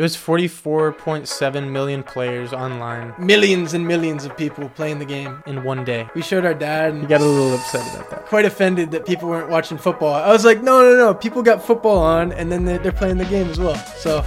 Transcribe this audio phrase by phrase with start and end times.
[0.00, 5.42] It was 44.7 million players online Millions and millions of people playing the game.
[5.46, 6.08] in one day.
[6.14, 8.24] We showed our dad and He got a little upset about that.
[8.24, 10.14] quite offended that people weren't watching football.
[10.14, 11.12] I was like, no, no, no.
[11.12, 13.74] People got football on, and then they're, they're playing the game as well.
[13.74, 14.24] So,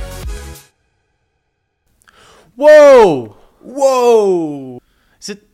[2.55, 3.35] Whoa!
[3.59, 4.79] whoa,
[5.19, 5.47] Is it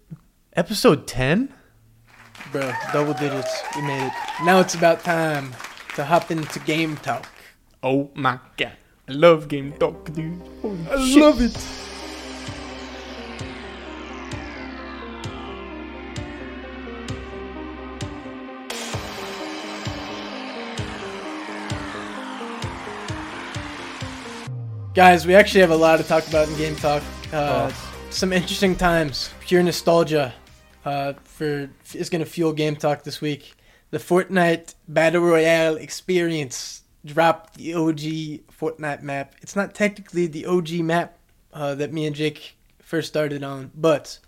[0.53, 1.53] episode 10?
[2.51, 3.61] bro, double digits.
[3.73, 4.13] We made it.
[4.43, 5.53] Now it's about time
[5.95, 7.25] to hop into game talk.
[7.81, 8.73] Oh my god.
[9.09, 10.39] I love Game Talk, dude.
[10.61, 11.17] Holy I shit.
[11.19, 11.57] love it.
[24.93, 27.01] Guys, we actually have a lot to talk about in Game Talk.
[27.31, 27.71] Uh,
[28.09, 30.33] Some interesting times, pure nostalgia.
[30.85, 33.55] Uh, for is going to fuel Game Talk this week.
[33.91, 37.99] The Fortnite Battle Royale experience dropped the OG
[38.51, 39.35] Fortnite map.
[39.41, 41.17] It's not technically the OG map
[41.53, 44.19] uh, that me and Jake first started on, but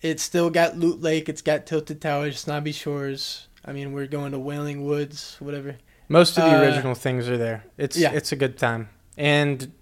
[0.00, 1.28] it's still got Loot Lake.
[1.28, 3.48] It's got Tilted Towers, Snobby Shores.
[3.64, 5.76] I mean, we're going to Wailing Woods, whatever.
[6.08, 7.64] Most of the Uh, original things are there.
[7.78, 8.10] It's yeah.
[8.12, 8.88] it's a good time.
[9.16, 9.72] And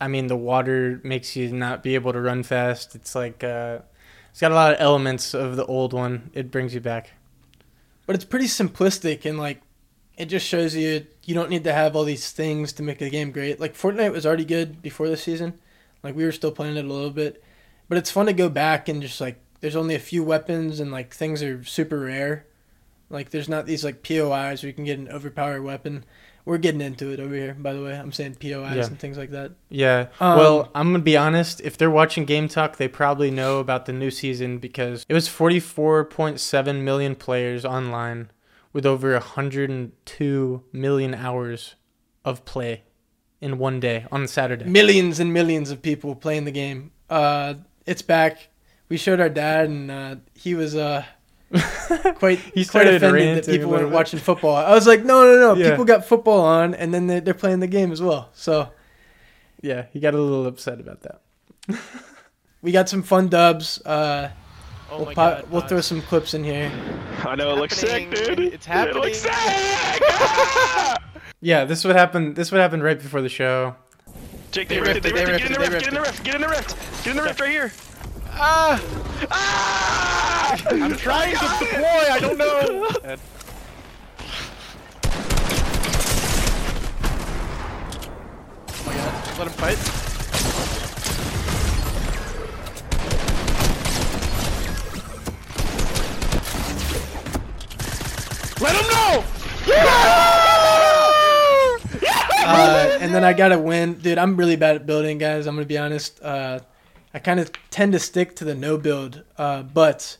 [0.00, 2.94] I mean the water makes you not be able to run fast.
[2.94, 3.80] It's like uh
[4.30, 6.30] it's got a lot of elements of the old one.
[6.34, 7.12] It brings you back.
[8.06, 9.60] but it's pretty simplistic and like
[10.16, 13.10] it just shows you you don't need to have all these things to make the
[13.10, 13.60] game great.
[13.60, 15.58] Like Fortnite was already good before the season.
[16.02, 17.42] Like we were still playing it a little bit,
[17.88, 20.90] but it's fun to go back and just like there's only a few weapons and
[20.92, 22.46] like things are super rare.
[23.10, 26.04] Like there's not these like POIs where you can get an overpowered weapon.
[26.44, 27.92] We're getting into it over here, by the way.
[27.98, 28.86] I'm saying POIs Yeah.
[28.86, 29.52] and things like that.
[29.68, 30.06] Yeah.
[30.20, 31.60] Um, well, I'm gonna be honest.
[31.62, 35.28] If they're watching Game Talk, they probably know about the new season because it was
[35.28, 38.30] 44.7 million players online
[38.76, 41.76] with over 102 million hours
[42.26, 42.82] of play
[43.40, 44.66] in one day on Saturday.
[44.66, 46.92] Millions and millions of people playing the game.
[47.08, 47.54] Uh,
[47.86, 48.50] it's back.
[48.90, 51.06] We showed our dad, and uh, he was uh,
[52.16, 54.56] quite He quite offended that people weren't watching football.
[54.56, 55.54] I was like, no, no, no.
[55.54, 55.70] Yeah.
[55.70, 58.28] People got football on, and then they're, they're playing the game as well.
[58.34, 58.68] So
[59.62, 61.22] Yeah, he got a little upset about that.
[62.60, 63.80] we got some fun dubs.
[63.86, 64.32] Uh,
[64.90, 65.50] Oh we'll my pop- god.
[65.50, 66.70] we'll throw some clips in here.
[67.24, 68.38] I know it looks sick, dude.
[68.40, 68.96] It's happening.
[69.02, 69.32] It looks sick.
[71.40, 72.34] Yeah, this would happen.
[72.34, 73.74] This would happen right before the show.
[74.52, 75.14] Jake, they They ripped it.
[75.14, 75.40] They ripped it, ripped.
[75.42, 75.84] Get in the they rift.
[75.84, 76.24] Get in the rift.
[76.24, 77.04] Get in the rift.
[77.04, 77.72] Get in the rift right here.
[78.30, 78.82] Ah!
[79.30, 80.56] Ah!
[80.70, 82.10] I'm trying to deploy.
[82.10, 82.88] I don't know.
[88.68, 89.38] Oh my god.
[89.38, 90.05] Let him fight.
[98.60, 99.24] Let him know.
[102.48, 103.94] Uh, and then I got to win.
[103.94, 105.46] Dude, I'm really bad at building, guys.
[105.46, 106.22] I'm going to be honest.
[106.22, 106.60] Uh,
[107.12, 110.16] I kind of tend to stick to the no build, uh, but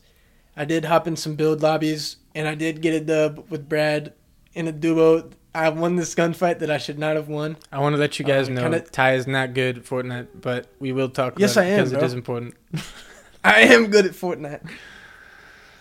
[0.55, 4.13] I did hop in some build lobbies, and I did get a dub with Brad
[4.53, 5.29] in a duo.
[5.55, 7.57] I won this gunfight that I should not have won.
[7.71, 10.27] I want to let you guys Uh, know kinda- Ty is not good at Fortnite,
[10.41, 12.01] but we will talk about Yes, it I am, because bro.
[12.01, 12.53] it is important.
[13.43, 14.67] I am good at Fortnite.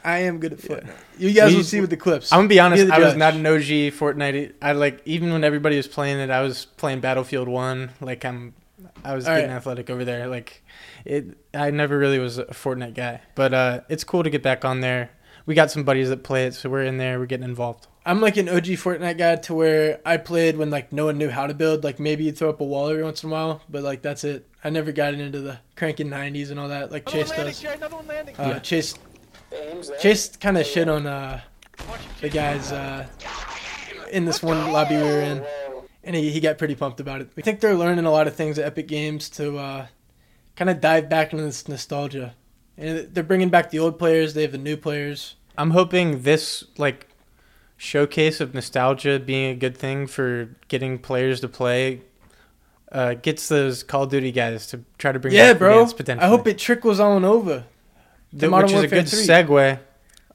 [0.07, 0.91] I am good at Fortnite.
[1.19, 2.33] You guys We- will see with the clips.
[2.33, 2.87] I'm gonna be honest.
[2.87, 3.19] the I was judge.
[3.19, 4.53] not an OG Fortnite.
[4.63, 7.91] I like even when everybody was playing it, I was playing Battlefield One.
[8.01, 8.55] Like I'm,
[9.05, 9.57] I was All getting right.
[9.57, 10.29] athletic over there.
[10.29, 10.63] Like
[11.05, 13.21] it, I never really was a Fortnite guy.
[13.35, 15.11] But uh, it's cool to get back on there.
[15.45, 17.19] We got some buddies that play it, so we're in there.
[17.21, 17.87] We're getting involved.
[18.05, 21.29] I'm like an OG Fortnite guy to where I played when like no one knew
[21.31, 21.83] how to build.
[21.83, 24.23] Like maybe you throw up a wall every once in a while, but like that's
[24.23, 24.47] it.
[24.63, 27.53] I never got into the cranking 90s and all that like Chase Another one landing,
[27.53, 27.61] does.
[27.61, 28.37] Jay, Another one landing.
[28.37, 28.95] Uh, Chase
[30.01, 31.41] Chase kind of shit on uh,
[32.21, 33.07] the guys uh,
[34.11, 35.45] in this one lobby we were in,
[36.05, 37.31] and he, he got pretty pumped about it.
[37.37, 39.87] I think they're learning a lot of things at Epic Games to uh,
[40.57, 42.35] kind of dive back into this nostalgia.
[42.79, 44.35] And they're bringing back the old players.
[44.35, 45.37] They have the new players.
[45.57, 47.09] I'm hoping this like
[47.77, 52.03] showcase of nostalgia being a good thing for getting players to play.
[52.93, 55.87] Uh, gets those Call of Duty guys to try to bring yeah, back bro.
[55.87, 56.25] Potentially.
[56.25, 57.65] I hope it trickles on over.
[58.33, 59.19] To Th- Modern which is a good 3.
[59.21, 59.79] segue.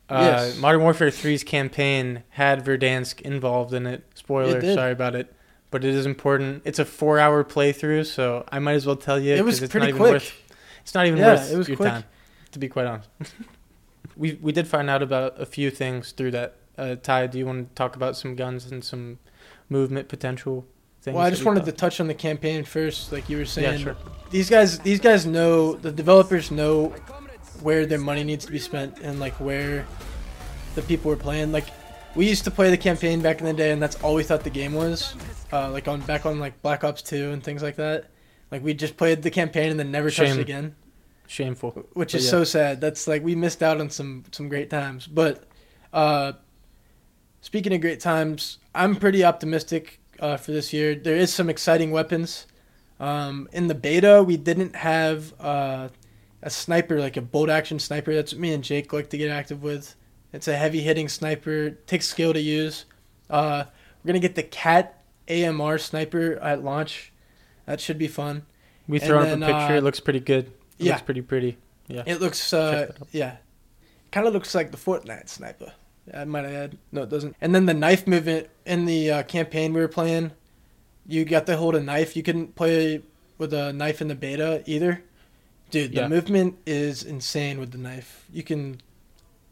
[0.10, 0.58] Uh, Yes.
[0.58, 4.04] Modern Warfare 3's campaign had Verdansk involved in it.
[4.16, 5.34] Spoiler, It sorry about it.
[5.70, 6.64] But it is important.
[6.66, 9.34] It's a four-hour playthrough, so I might as well tell you.
[9.36, 10.12] It was it's pretty not even quick.
[10.14, 10.34] Worth,
[10.82, 11.90] it's not even Yeah, worth it was your quick.
[11.92, 12.04] time,
[12.52, 13.10] to be quite honest.
[14.18, 16.58] we we did find out about a few things through that.
[16.78, 19.20] Uh, Ty, do you want to talk about some guns and some
[19.70, 20.66] movement potential?
[21.06, 23.80] Well, I just wanted to touch on the campaign first, like you were saying.
[23.80, 23.98] Yeah, sure.
[24.30, 26.94] These guys, these guys know the developers know
[27.62, 29.86] where their money needs to be spent and like where
[30.76, 31.52] the people were playing.
[31.52, 31.68] Like
[32.16, 34.44] we used to play the campaign back in the day, and that's all we thought
[34.44, 35.16] the game was.
[35.52, 38.06] Uh, like on back on like Black Ops Two and things like that.
[38.52, 40.40] Like we just played the campaign and then never touched Shame.
[40.40, 40.76] it again,
[41.28, 41.72] Shameful.
[41.94, 42.32] which is yeah.
[42.32, 42.82] so sad.
[42.82, 45.08] That's like we missed out on some some great times.
[45.08, 45.44] But
[45.94, 46.34] uh,
[47.42, 50.96] speaking of great times, I'm pretty optimistic uh, for this year.
[50.96, 52.48] There is some exciting weapons.
[53.00, 55.90] Um, in the beta, we didn't have uh,
[56.44, 58.14] a sniper, like a bolt action sniper.
[58.14, 59.96] That's what me and Jake like to get active with.
[60.34, 61.72] It's a heavy hitting sniper.
[61.72, 62.86] takes skill to use.
[63.30, 63.66] Uh,
[64.04, 67.12] we're gonna get the Cat AMR sniper at launch.
[67.66, 68.46] That should be fun.
[68.88, 69.54] We And throw up a picture.
[69.54, 70.48] uh, it looks pretty good.
[70.80, 70.94] It yeah.
[70.94, 71.58] looks pretty pretty.
[71.88, 72.04] Yeah.
[72.06, 73.38] It looks, uh, yeah,
[74.12, 75.74] kind of looks like the Fortnite sniper.
[76.14, 76.78] I might add.
[76.92, 77.36] No, it doesn't.
[77.42, 80.32] And then the knife movement in the uh, campaign we were playing,
[81.06, 82.16] you got to hold a knife.
[82.16, 83.02] You couldn't play
[83.38, 85.04] with a knife in the beta either.
[85.72, 86.08] Dude, the Yeah.
[86.08, 88.26] movement is insane with the knife.
[88.32, 88.82] You can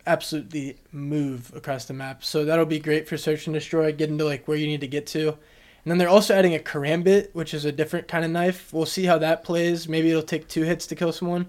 [0.06, 2.24] absolutely move across the map.
[2.24, 4.88] So that'll be great for search and destroy, getting to like where you need to
[4.88, 5.30] get to.
[5.30, 8.74] And then they're also adding a karambit, which is a different kind of knife.
[8.74, 9.88] We'll see how that plays.
[9.88, 11.48] Maybe it'll take two hits to kill someone.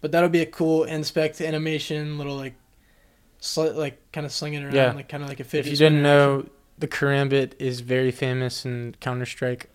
[0.00, 2.54] But that'll be a cool inspect animation, little like,
[3.40, 4.92] sl- like kind of slinging around, Yeah.
[4.92, 5.66] like kind of like a fish.
[5.66, 6.38] If you didn't spinner action.
[6.44, 6.48] know,
[6.78, 9.68] the Karambit is very famous in Counter Strike,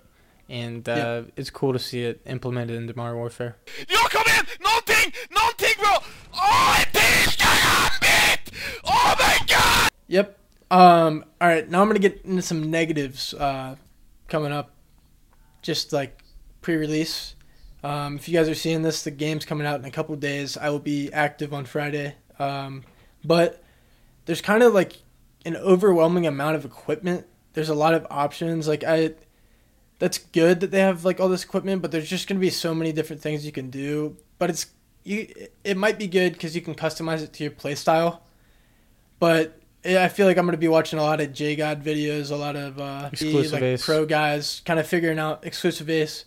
[0.51, 1.21] and uh, Yeah.
[1.37, 3.55] it's cool to see it implemented into Modern Warfare.
[3.87, 4.45] Jag kom in!
[4.59, 5.13] Någonting!
[5.29, 5.97] Någonting bro!
[6.33, 8.51] Åh, ett till karambit!
[8.83, 9.89] Oh my god!
[10.07, 10.37] Yep.
[10.71, 11.25] Um.
[11.39, 11.69] All right.
[11.69, 13.75] Now I'm gonna get into some negatives uh,
[14.27, 14.71] coming up.
[15.61, 16.17] Just like
[16.61, 17.35] pre-release.
[17.83, 20.57] Um, if you guys are seeing this, the game's coming out in a couple days.
[20.57, 22.15] I will be active on Friday.
[22.39, 22.83] Um,
[23.23, 23.63] but
[24.25, 24.97] there's kind of like
[25.45, 27.25] an overwhelming amount of equipment.
[27.53, 28.67] There's a lot of options.
[28.67, 29.13] Like I,
[30.01, 32.73] that's good that they have like all this equipment, but there's just gonna be so
[32.73, 34.17] many different things you can do.
[34.39, 34.65] But it's
[35.03, 35.27] you.
[35.63, 38.21] It might be good because you can customize it to your playstyle.
[39.19, 42.35] But yeah, I feel like I'm gonna be watching a lot of JGOD videos, a
[42.35, 46.23] lot of uh, the, Exclusive like pro guys, kind of figuring out XclusiveAce,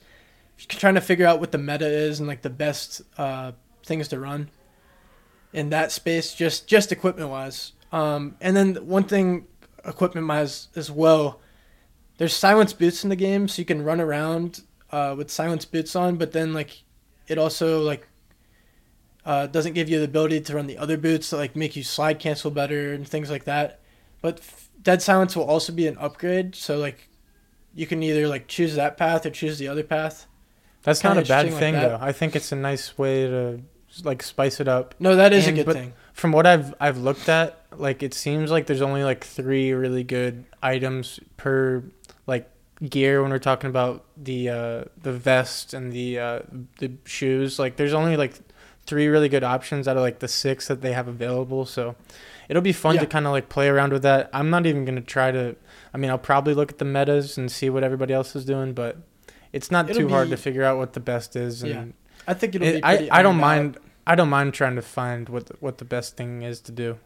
[0.68, 3.50] trying to figure out what the meta is and like the best uh,
[3.84, 4.50] things to run
[5.52, 7.72] in that space, just just equipment wise.
[7.90, 9.48] Um, and then one thing,
[9.84, 11.40] equipment wise as well,
[12.18, 14.62] there's silence boots in the game, so you can run around
[14.92, 16.82] uh, with silence boots on, but then like
[17.26, 18.06] it also like
[19.24, 21.82] uh, doesn't give you the ability to run the other boots that like make you
[21.82, 23.80] slide cancel better and things like that.
[24.20, 27.08] But f- Dead Silence will also be an upgrade, so like
[27.74, 30.26] you can either like choose that path or choose the other path.
[30.82, 31.98] That's not a bad thing like though.
[32.00, 33.60] I think it's a nice way to
[34.02, 34.94] like spice it up.
[34.98, 35.92] No, that is And- a good thing.
[36.12, 40.04] From what I've I've looked at, like it seems like there's only like three really
[40.04, 41.82] good items per
[42.90, 46.40] gear when we're talking about the uh the vest and the uh
[46.78, 47.58] the shoes.
[47.58, 48.34] Like there's only like
[48.86, 51.64] three really good options out of like the six that they have available.
[51.66, 51.94] So
[52.48, 53.02] it'll be fun Yeah.
[53.02, 54.28] to kind of like play around with that.
[54.32, 55.56] I'm not even gonna try to.
[55.94, 58.72] I mean, I'll probably look at the metas and see what everybody else is doing,
[58.74, 58.98] but
[59.52, 61.62] it's not It'll too hard to figure out what the best is.
[61.62, 61.84] And Yeah.
[62.26, 62.82] I think it'll it- be.
[62.82, 63.40] I I don't out.
[63.40, 63.78] mind.
[64.06, 66.98] I don't mind trying to find what the, what the best thing is to do.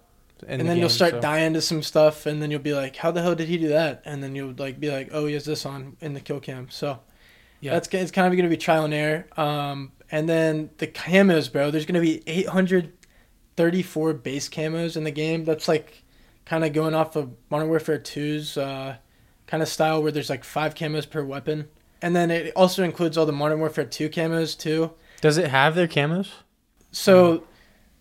[0.46, 1.20] And the then you'll start so.
[1.20, 3.69] dying to some stuff, and then you'll be like, "How the hell did he do
[3.69, 6.40] that?" And then you'll like be like, "Oh, he has this on in the kill
[6.40, 7.00] cam." So
[7.61, 7.73] Yeah.
[7.73, 9.26] that's it's kind of going to be trial and error.
[9.37, 11.70] Um, and then the camos, bro.
[11.70, 15.44] There's going to be 834 base camos in the game.
[15.44, 16.02] That's like
[16.44, 18.96] kind of going off of Modern Warfare 2's uh,
[19.46, 21.69] kind of style, where there's like five camos per weapon.
[22.00, 24.93] And then it also includes all the Modern Warfare 2 camos too.
[25.20, 26.29] Does it have their camos?
[26.93, 27.44] So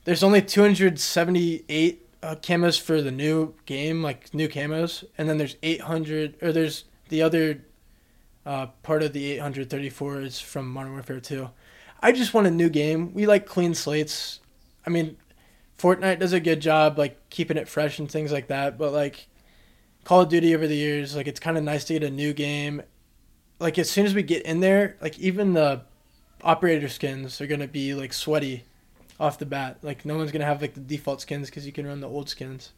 [0.05, 5.55] there's only 278 uh, camos for the new game, like new camos, and then there's
[5.63, 7.63] 800, or there's the other
[8.45, 11.49] uh, part of the 834 is from Modern Warfare 2.
[12.01, 13.13] I just want a new game.
[13.13, 14.39] We like clean slates.
[14.85, 15.17] I mean,
[15.77, 19.27] Fortnite does a good job like keeping it fresh and things like that, but like
[20.03, 22.33] Call of Duty over the years, like it's kind of nice to get a new
[22.33, 22.81] game.
[23.59, 25.81] Like as soon as we get in there, like even the
[26.43, 28.63] operator skins are gonna be like sweaty
[29.19, 29.77] off the bat.
[29.81, 32.29] Like no one's gonna have like the default skins because you can run the old
[32.29, 32.71] skins.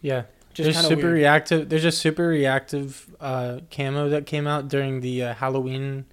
[0.00, 0.22] Yeah.
[0.52, 1.14] Just there's super weird.
[1.14, 1.68] reactive.
[1.68, 6.06] There's a super reactive uh, camo that came out during the uh, Halloween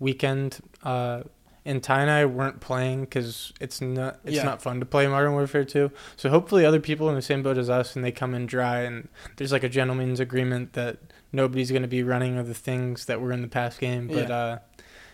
[0.00, 0.60] weekend.
[0.82, 1.22] Uh,
[1.64, 4.42] and Ty and I weren't playing because it's not it's Yeah.
[4.44, 5.90] not fun to play Modern Warfare 2.
[6.16, 8.80] So hopefully other people in the same boat as us and they come in dry
[8.80, 10.98] and there's like a gentleman's agreement that
[11.30, 14.08] nobody's going to be running of the things that were in the past game.
[14.08, 14.58] But Yeah.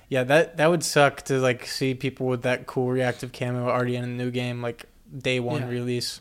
[0.08, 3.96] Yeah, that that would suck to like see people with that cool reactive camo already
[3.96, 4.86] in a new game like
[5.16, 5.68] day one Yeah.
[5.68, 6.20] release.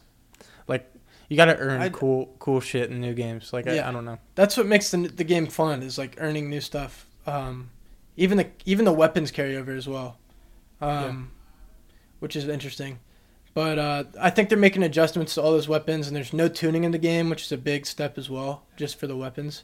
[0.67, 0.91] Like
[1.29, 3.51] you got to earn I'd- cool cool shit in new games.
[3.53, 3.85] Like Yeah.
[3.85, 4.17] I, I don't know.
[4.35, 7.05] That's what makes the the game fun is like earning new stuff.
[7.25, 7.69] Um,
[8.15, 10.17] even the even the weapons carry over as well,
[10.81, 11.31] um,
[12.19, 12.99] which is interesting.
[13.53, 16.83] But uh, I think they're making adjustments to all those weapons, and there's no tuning
[16.83, 19.63] in the game, which is a big step as well, just for the weapons.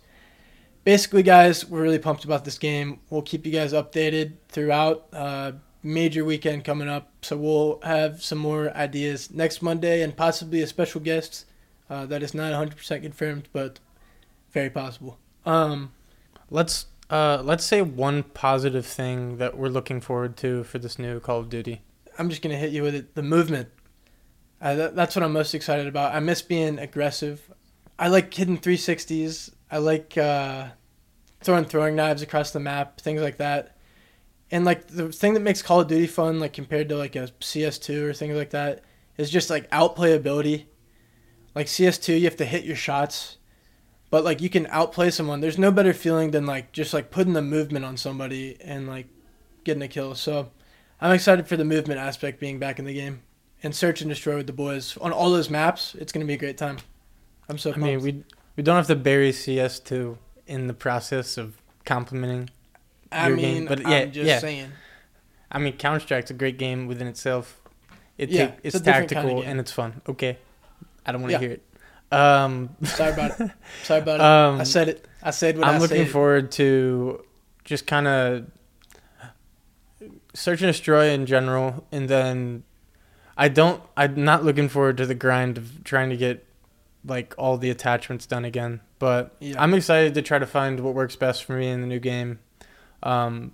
[0.84, 3.00] Basically, guys, we're really pumped about this game.
[3.10, 5.08] We'll keep you guys updated throughout.
[5.12, 5.54] Uh,
[5.86, 10.68] major weekend coming up, so we'll have some more ideas next Monday and possibly a
[10.68, 11.46] special guest.
[11.90, 13.80] Uh, that is not 100% confirmed, but
[14.52, 15.18] very possible.
[15.46, 15.92] Um,
[16.54, 21.20] Let's uh let's say one positive thing that we're looking forward to for this new
[21.20, 21.82] Call of Duty.
[22.20, 23.16] I'm just gonna hit you with it.
[23.16, 23.70] The movement.
[24.62, 26.14] Uh, that, that's what I'm most excited about.
[26.14, 27.52] I miss being aggressive.
[27.98, 29.52] I like hitting 360s.
[29.74, 30.68] I like uh,
[31.42, 33.76] throwing throwing knives across the map, things like that.
[34.52, 37.30] And like the thing that makes Call of Duty fun, like compared to like a
[37.42, 38.84] CS2 or things like that,
[39.18, 40.66] is just like outplayability.
[41.56, 43.38] Like CS2, you have to hit your shots,
[44.12, 45.42] but like you can outplay someone.
[45.42, 49.08] There's no better feeling than like just like putting the movement on somebody and like
[49.64, 50.14] getting a kill.
[50.14, 50.52] So
[51.02, 53.24] I'm excited for the movement aspect being back in the game
[53.64, 55.96] and search and destroy with the boys on all those maps.
[55.96, 56.78] It's gonna be a great time.
[57.50, 57.74] I'm so.
[57.74, 58.24] I mean, we
[58.56, 60.18] we don't have to bury CS2
[60.48, 62.50] in the process of complimenting.
[63.12, 64.40] I your mean, game, but I'm yeah, just yeah.
[64.40, 64.72] saying.
[65.52, 67.62] I mean, Counter Strike's a great game within itself.
[68.18, 70.02] It Yeah, take, it's it's a different kinda tactical and it's fun.
[70.08, 70.38] Okay,
[71.06, 71.40] I don't want to Yeah.
[71.40, 71.64] hear it.
[72.12, 73.52] Um, Sorry about it.
[73.84, 74.22] Sorry about it.
[74.22, 75.08] Um, I said it.
[75.24, 76.10] I said what I I'm looking said.
[76.10, 77.24] forward to
[77.64, 78.46] just kind of
[80.34, 82.64] search and destroy in general, and then
[83.38, 83.82] I don't.
[83.98, 86.46] I'm not looking forward to the grind of trying to get
[87.06, 88.82] like all the attachments done again.
[89.00, 89.62] But Yeah.
[89.62, 92.40] I'm excited to try to find what works best for me in the new game.
[93.02, 93.54] Um,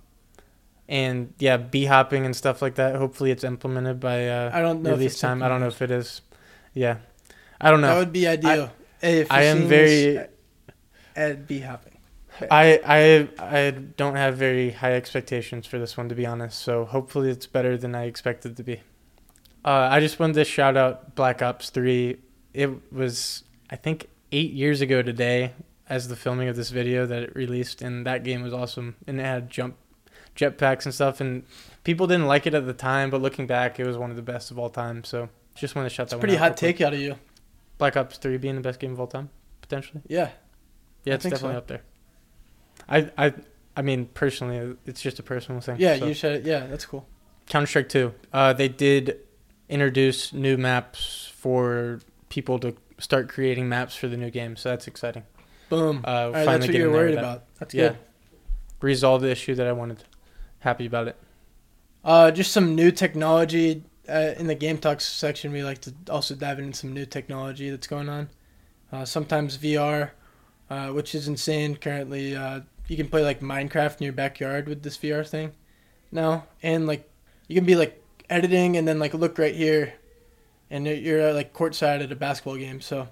[0.88, 2.96] and yeah, b hopping and stuff like that.
[2.96, 4.90] Hopefully, it's implemented by uh, I don't know.
[4.90, 5.42] if release time.
[5.42, 6.20] I don't know if it is.
[6.74, 6.96] Yeah,
[7.60, 7.88] I don't know.
[7.88, 8.70] That would be ideal.
[9.00, 10.28] Hey, if I am very- this,
[11.16, 11.90] I'd be happy.
[12.50, 13.28] I I
[13.66, 16.58] I don't have very high expectations for this one to be honest.
[16.60, 18.80] So hopefully it's better than I expected to be.
[19.64, 22.18] Uh, I just wanted to shout out Black Ops Three.
[22.52, 25.52] It was I think eight years ago today
[25.88, 28.96] as the filming of this video that it released, and that game was awesome.
[29.06, 29.76] And it had jump
[30.36, 31.44] jetpacks and stuff, and
[31.84, 34.22] people didn't like it at the time, but looking back, it was one of the
[34.22, 35.04] best of all time.
[35.04, 36.76] So just want to shout It's that pretty hot quick.
[36.76, 37.16] take out of you.
[37.78, 39.30] Black Ops Three being the best game of all time,
[39.62, 40.02] potentially.
[40.06, 40.30] Yeah.
[41.04, 41.58] Yeah, it's definitely so.
[41.58, 41.82] up there.
[42.88, 43.34] I I
[43.76, 45.76] I mean personally, it's just a personal thing.
[45.78, 46.06] Yeah, so.
[46.06, 46.44] you said it.
[46.44, 47.06] Yeah, that's cool.
[47.46, 48.14] Counter Strike Two.
[48.32, 49.18] Uh, they did
[49.68, 52.00] introduce new maps for
[52.30, 55.24] people to start creating maps for the new game, so that's exciting.
[55.68, 56.02] Boom.
[56.06, 57.18] Uh, All right, that's what you're worried that.
[57.24, 57.44] about.
[57.58, 57.88] That's Yeah.
[57.90, 57.98] good.
[58.80, 60.04] Resolve the issue that I wanted.
[60.60, 61.16] Happy about it.
[62.02, 65.52] Uh, just some new technology uh, in the game talks section.
[65.52, 68.30] We like to also dive into some new technology that's going on.
[68.90, 70.10] Uh, sometimes VR,
[70.70, 71.76] uh, which is insane.
[71.76, 75.52] Currently, uh, you can play like Minecraft in your backyard with this VR thing
[76.10, 77.08] now, and like
[77.46, 79.92] you can be like editing and then like look right here,
[80.70, 82.80] and you're- uh, like courtside at a basketball game.
[82.80, 83.08] So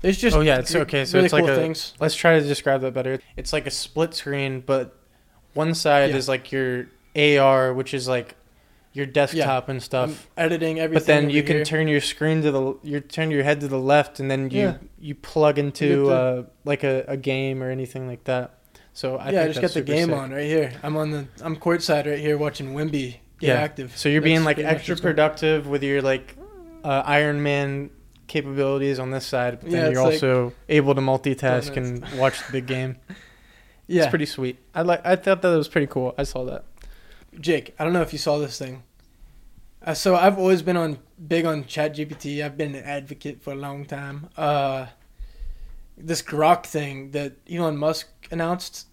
[0.00, 1.04] there's just Oh, yeah, it's okay.
[1.04, 1.94] So really it's like cool a- things.
[2.00, 3.18] Let's try to describe that better.
[3.36, 4.96] It's like a split screen, but
[5.54, 6.16] one side Yeah.
[6.16, 8.34] is like your AR, which is like
[8.94, 10.28] your desktop and stuff.
[10.36, 11.00] I'm editing everything.
[11.00, 11.64] But then you can here.
[11.64, 14.60] turn your screen to the you turn your head to the left, and then you
[14.60, 14.74] Yeah.
[15.00, 18.58] you plug into uh, like a, a game or anything like that.
[18.94, 20.16] So I yeah, I just got the game sick.
[20.16, 20.72] on right here.
[20.82, 23.54] I'm on the I'm courtside right here watching Wemby get Yeah.
[23.54, 23.96] active.
[23.96, 26.36] So you're That's being like extra productive with your like
[26.84, 27.90] uh, Iron Man
[28.26, 32.44] capabilities on this side, but then Yeah, you're like- also able to multitask and watch
[32.46, 32.96] the big game.
[33.88, 34.58] Yeah, It's pretty sweet.
[34.74, 35.04] I like.
[35.04, 36.14] I thought that was pretty cool.
[36.16, 36.64] I saw that.
[37.38, 38.84] Jake, I don't know if you saw this thing.
[39.84, 40.98] Uh, so I've always been on
[41.28, 42.42] big on ChatGPT.
[42.42, 44.30] I've been an advocate for a long time.
[44.36, 44.86] Uh,
[45.98, 48.86] this Grok thing that Elon Musk announced,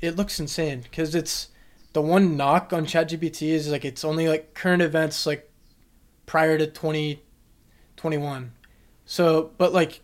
[0.00, 1.48] it looks insane because it's
[1.94, 5.47] the one knock on ChatGPT is like it's only like current events like
[6.28, 8.52] prior to 2021.
[9.06, 10.00] So, but like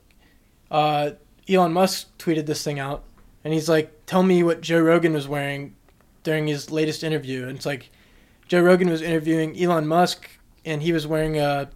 [0.71, 1.11] uh,
[1.49, 3.05] Elon Musk tweeted this thing out
[3.45, 5.77] and he's like, "Tell me what Joe Rogan was wearing
[6.25, 7.91] during his latest interview." And it's like
[8.49, 10.29] Joe Rogan was interviewing Elon Musk,
[10.65, 11.69] and he was wearing a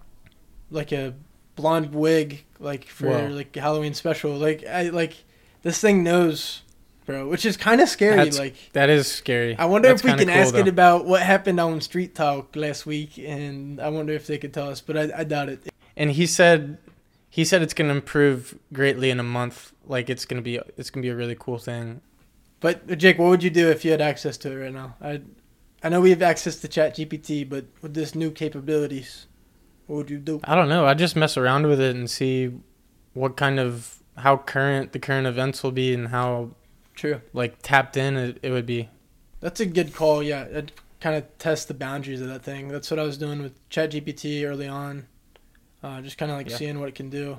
[0.70, 1.14] like a
[1.54, 3.26] blonde wig, like for Whoa.
[3.26, 4.32] like a Halloween special.
[4.32, 5.14] Like I like
[5.62, 6.62] this thing knows,
[7.08, 8.16] bro, which is kind of scary.
[8.16, 9.56] That's like That is scary.
[9.56, 12.54] I wonder That's if we can cool, ask it about what happened on Streit Talk
[12.54, 15.72] last week, and I wonder if they could tell us, but I, I doubt it.
[15.96, 16.76] And he said,
[17.30, 19.72] he said it's gonna improve greatly in a month.
[19.86, 22.02] Like it's gonna be, it's gonna be a really cool thing.
[22.60, 24.96] But Jake, what would you do if you had access to it right now?
[25.00, 25.22] I,
[25.82, 29.26] I know we have access to Chat GPT, but with this new capabilities,
[29.86, 30.40] what would you do?
[30.44, 30.84] I don't know.
[30.84, 32.52] I just mess around with it and see
[33.14, 36.50] what kind of how current the current events will be and how
[36.98, 37.20] True.
[37.32, 38.88] like tapped in it, it would be.
[39.40, 40.20] That's a good call.
[40.20, 42.66] Yeah, I'd kind of test the boundaries of that thing.
[42.68, 45.06] That's what I was doing with ChatGPT early on.
[45.80, 46.56] Uh, just kind of like Yeah.
[46.56, 47.38] seeing what it can do.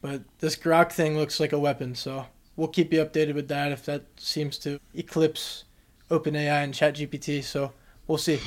[0.00, 3.72] But this Grok thing looks like a weapon, so we'll keep you updated with that
[3.72, 5.64] if that seems to eclipse
[6.08, 7.42] OpenAI and ChatGPT.
[7.42, 7.72] So
[8.06, 8.38] we'll see.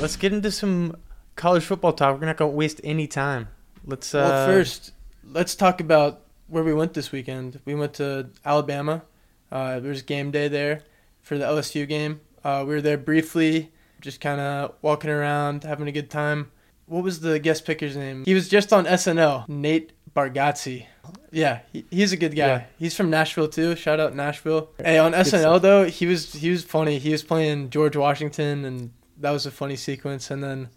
[0.00, 0.96] Let's get into some
[1.36, 2.18] college football talk.
[2.20, 3.48] We're not gonna waste any time.
[3.84, 4.14] Let's.
[4.14, 4.92] Uh, well, first,
[5.24, 7.60] let's talk about where we went this weekend.
[7.64, 9.02] We went to Alabama.
[9.50, 10.82] Uh, there was game day there
[11.20, 12.20] for the LSU game.
[12.44, 13.70] Uh, we were there briefly,
[14.00, 16.50] just kind of walking around, having a good time.
[16.86, 18.24] What was the guest picker's name?
[18.24, 19.48] He was just on SNL.
[19.48, 20.86] Nate Bargatze.
[21.30, 22.46] Yeah, he, he's a good guy.
[22.46, 22.64] Yeah.
[22.78, 23.76] He's from Nashville too.
[23.76, 24.70] Shout out Nashville.
[24.78, 25.62] Hey, on SNL stuff.
[25.62, 26.98] though, he was he was funny.
[26.98, 30.30] He was playing George Washington, and that was a funny sequence.
[30.30, 30.68] And then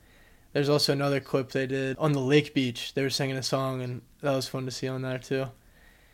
[0.56, 2.94] there's also another clip they did on the lake beach.
[2.94, 5.48] They were singing a song, and that was fun to see on there too.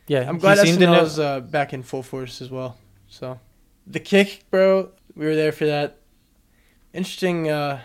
[0.08, 2.76] yeah, I'm glad seemed to know- SNL's uh, back in full force as well.
[3.08, 3.40] So
[3.86, 6.00] the kick, bro, we were there for that.
[6.92, 7.82] Interesting uh,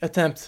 [0.00, 0.38] attempt,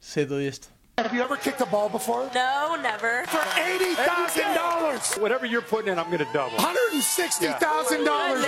[0.00, 0.70] to say the least.
[0.96, 2.30] Have you ever kicked a ball before?
[2.34, 3.24] No, never.
[3.26, 6.56] For eighty thousand dollars, Whatever you're putting in, I'm going to double.
[6.58, 8.44] hundred and sixty thousand dollars.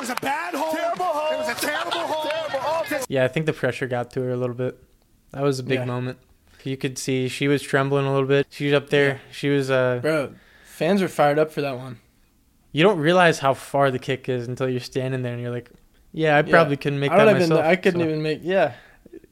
[0.00, 0.72] Was a bad hole.
[0.72, 1.32] Terrible hole.
[1.32, 2.30] It was a terrible hole.
[2.30, 2.98] Terrible hole.
[3.08, 4.82] Yeah, I think the pressure got to her a little bit.
[5.32, 5.84] That was a big Yeah.
[5.84, 6.18] moment.
[6.64, 8.46] You could see she was trembling a little bit.
[8.50, 9.20] She was up there.
[9.32, 9.70] She was.
[9.70, 11.98] Uh, Bro, fans were fired up for that one.
[12.72, 15.70] you don't realize how far the kick is until you're standing there and you're like,
[16.12, 16.42] yeah, I Yeah.
[16.50, 17.48] probably couldn't make I that don't even.
[17.50, 17.64] myself.
[17.66, 18.06] I couldn't so.
[18.06, 18.40] even make.
[18.42, 18.74] Yeah,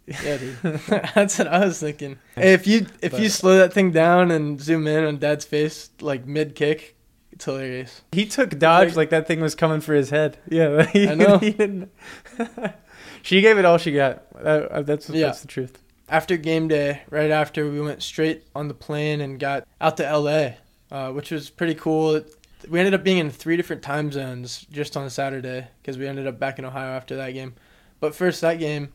[0.07, 0.57] yeah, dude.
[1.15, 2.19] That's what I was thinking.
[2.35, 5.45] Hey, if you if you But- slow that thing down and zoom in on Dad's
[5.45, 6.97] face like mid kick,
[7.39, 8.03] it's hilarious.
[8.11, 10.39] He took dodge Like- like that thing was coming for his head.
[10.51, 11.39] Yeah, he, I know.
[11.39, 11.91] he didn't.
[13.23, 14.25] she gave it all she got.
[14.35, 14.39] Uh,
[14.71, 15.27] uh, that's Yeah.
[15.27, 15.79] that's the truth.
[16.09, 20.03] after game day, right after we went straight on the plane and got out to
[20.05, 20.55] LA,
[20.91, 22.23] uh, which was pretty cool.
[22.69, 26.27] We ended up being in three different time zones just on Saturday because we ended
[26.27, 27.55] up back in Ohio after that game.
[28.01, 28.89] But first, that game,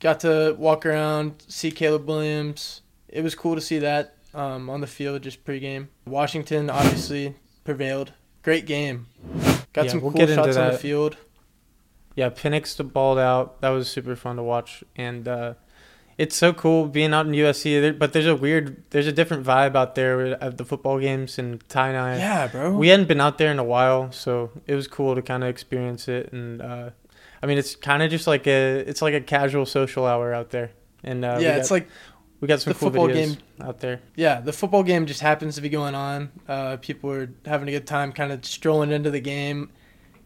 [0.00, 2.80] got to walk around, see Caleb Williams.
[3.08, 5.88] It was cool to see that um, on the field just pregame.
[6.06, 7.34] Washington obviously
[7.74, 8.12] prevailed.
[8.42, 9.06] Great game.
[9.72, 11.16] Got Yeah, some we'll cool shots on the field.
[12.16, 13.60] Yeah, Penix balled out.
[13.60, 15.54] That was super fun to watch, and uh,
[16.18, 17.96] it's so cool being out in USC.
[17.98, 21.66] But there's a weird, there's a different vibe out there at the football games and
[21.68, 22.16] tie I.
[22.18, 22.72] Yeah, bro.
[22.72, 25.48] We hadn't been out there in a while, so it was cool to kind of
[25.48, 26.32] experience it.
[26.32, 26.90] And uh,
[27.42, 30.50] I mean, it's kind of just like a, it's like a casual social hour out
[30.50, 30.72] there.
[31.04, 31.88] And uh, yeah, got- it's like
[32.40, 33.36] we got some the cool football videos game.
[33.60, 34.00] out there.
[34.16, 36.30] yeah, the football game just happens to be going on.
[36.48, 39.70] Uh, people were having a good time, kind of strolling into the game.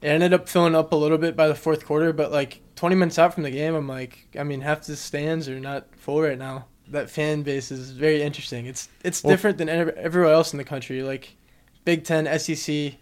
[0.00, 2.94] It ended up filling up a little bit by the fourth quarter, but like 20
[2.94, 6.20] minutes out from the game, I'm like, I mean, half the stands are not full
[6.20, 6.66] right now.
[6.88, 8.66] That fan base is very interesting.
[8.66, 11.02] It's it's Well- different than everywhere else in the country.
[11.02, 11.36] Like
[11.84, 12.94] Big Ten, SEC.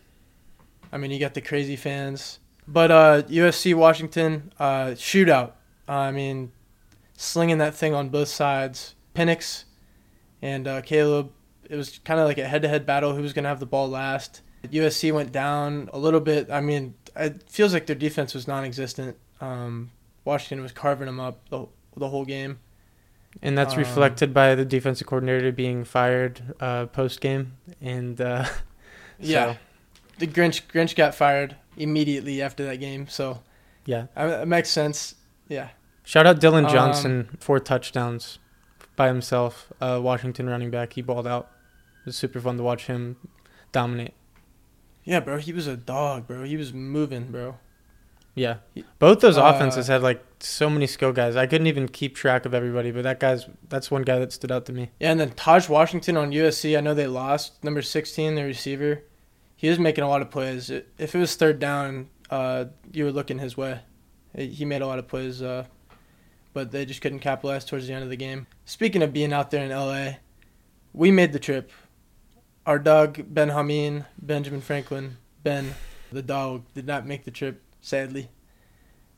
[0.92, 5.52] I mean, you got the crazy fans, but uh, USC Washington uh, shootout.
[5.88, 6.52] I mean,
[7.16, 8.94] slinging that thing on both sides.
[9.14, 9.64] Penix
[10.40, 11.32] and uh, Caleb.
[11.68, 13.14] It was kind of like a head-to-head battle.
[13.14, 14.42] Who was going to have the ball last?
[14.64, 16.50] USC went down a little bit.
[16.50, 19.16] I mean, it feels like their defense was non-existent.
[19.40, 19.90] Um,
[20.24, 22.58] Washington was carving them up the, the whole game.
[23.40, 27.54] And that's Um, reflected by the defensive coordinator being fired uh, post game.
[27.80, 28.44] And uh,
[29.18, 29.56] Yeah,
[30.18, 33.08] the Grinch Grinch got fired immediately after that game.
[33.08, 33.40] So
[33.86, 34.06] yeah.
[34.16, 35.14] uh, it makes sense.
[35.48, 35.70] Yeah,
[36.04, 38.38] Shout out Dillon Um, Johnson, four touchdowns
[38.96, 39.72] by himself.
[39.80, 40.92] Uh, Washington running back.
[40.94, 41.50] He balled out.
[42.02, 43.16] It was super fun to watch him
[43.72, 44.14] dominate.
[45.04, 45.38] yeah, bro.
[45.38, 46.44] He was a dog, bro.
[46.44, 47.58] He was moving, bro.
[48.34, 48.56] Yeah.
[48.98, 51.36] Both those Uh, offenses had like so many skill guys.
[51.36, 54.50] I couldn't even keep track of everybody, but that guy's that's one guy that stood
[54.50, 54.90] out to me.
[54.98, 56.76] Yeah, and then Tahj Washington on USC.
[56.76, 59.02] I know they lost number sixteen, the receiver.
[59.56, 60.70] He was making a lot of plays.
[60.70, 63.80] If it was third down, uh, you were looking his way.
[64.34, 65.66] He he made a lot of plays, uh,
[66.52, 68.46] but they just couldn't capitalize towards the end of the game.
[68.64, 70.14] Speaking of being out there in LA,
[70.92, 71.70] we made the trip.
[72.66, 75.74] Our dog Ben Hameen, Benjamin Franklin, Ben,
[76.12, 77.60] the dog, did not make the trip.
[77.80, 78.28] Sadly,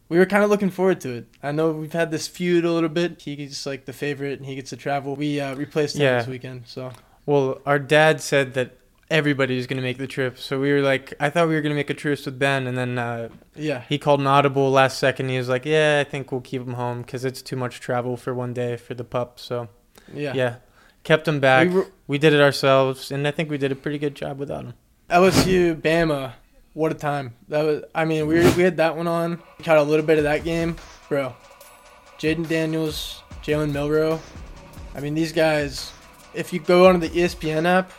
[0.09, 1.27] we were kind of looking forward to it.
[1.43, 3.21] I know we've had this feud a little bit.
[3.21, 5.15] He's like the favorite, and he gets to travel.
[5.17, 6.19] We uh, replaced him Yeah.
[6.19, 6.93] this weekend, so
[7.27, 8.79] Well, our dad said that
[9.11, 11.61] everybody was going to make the trip, so we were like, I thought we were
[11.61, 14.71] going to make a truce with Ben, and then uh, yeah, he called an audible
[14.71, 15.29] last second.
[15.29, 18.17] He was like, Yeah, I think we'll keep him home because it's too much travel
[18.17, 19.39] for one day for the pup.
[19.39, 19.69] So
[20.13, 20.33] yeah.
[20.35, 20.57] yeah,
[21.03, 21.69] kept him back.
[21.69, 24.39] We were- we did it ourselves, and I think we did a pretty good job
[24.39, 24.75] without him.
[25.09, 26.33] LSU, Bama,
[26.75, 27.35] what a time!
[27.49, 27.83] That was.
[27.95, 29.41] I mean, we we had that one on.
[29.63, 30.77] Caught a little bit of that game,
[31.09, 31.35] bro.
[32.19, 34.21] Jayden Daniels, Jalen Milroe.
[34.95, 35.93] I mean, these guys.
[36.35, 37.93] If you go onto the ESPN app,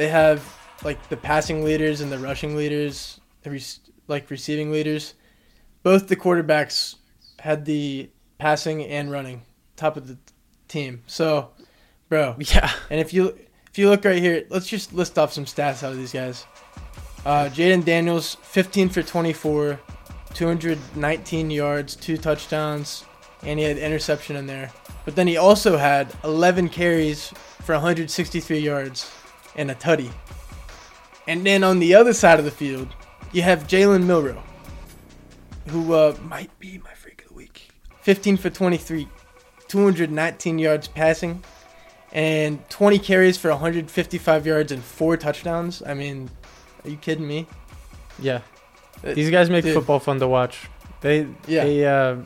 [0.00, 0.42] they have
[0.82, 3.62] like the passing leaders and the rushing leaders, the
[4.08, 5.12] like receiving leaders.
[5.82, 6.96] both the quarterbacks
[7.38, 8.08] had the
[8.38, 9.42] passing and running
[9.76, 10.16] top of the
[10.68, 11.02] team.
[11.06, 11.50] So,
[12.08, 12.72] bro, Yeah.
[12.88, 13.38] and if you
[13.70, 16.46] if you look right here, let's just list off some stats out of these guys.
[17.26, 19.78] Uh, Jayden Daniels, 15 for 24,
[20.32, 23.04] 219 yards, two touchdowns,
[23.42, 24.70] and he had interception in there.
[25.04, 27.28] But then he also had 11 carries
[27.64, 29.10] for 163 yards
[29.56, 30.10] and a tutty.
[31.26, 32.88] And then on the other side of the field,
[33.32, 34.42] you have Jalen Milroe,
[35.68, 37.68] who uh, might be my freak of the week.
[38.02, 39.06] 15 for 23,
[39.68, 41.42] 219 yards passing,
[42.12, 45.82] and 20 carries for 155 yards and four touchdowns.
[45.86, 46.30] I mean,
[46.84, 47.46] are you kidding me?
[48.18, 48.40] Yeah.
[49.04, 49.74] Uh, These guys make dude.
[49.74, 50.68] football fun to watch.
[51.00, 51.64] They, Yeah.
[51.64, 52.16] they, uh,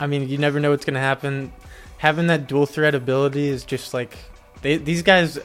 [0.00, 1.52] I mean, you never know what's gonna happen.
[1.98, 4.16] Having that dual threat ability is just like
[4.62, 4.76] they.
[4.76, 5.38] These guys,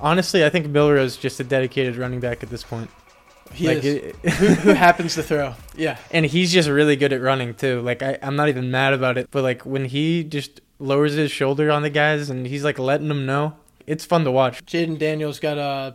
[0.00, 2.90] honestly, I think Milroe is just a dedicated running back at this point.
[3.52, 3.84] He Like, is.
[3.84, 5.54] it- who, who happens to throw?
[5.76, 5.96] Yeah.
[6.10, 7.80] and he's just really good at running too.
[7.80, 11.30] Like I, I'm not even mad about it, but like when he just lowers his
[11.30, 13.54] shoulder on the guys and he's like letting them know,
[13.86, 14.64] it's fun to watch.
[14.66, 15.92] Jayden Daniels got uh,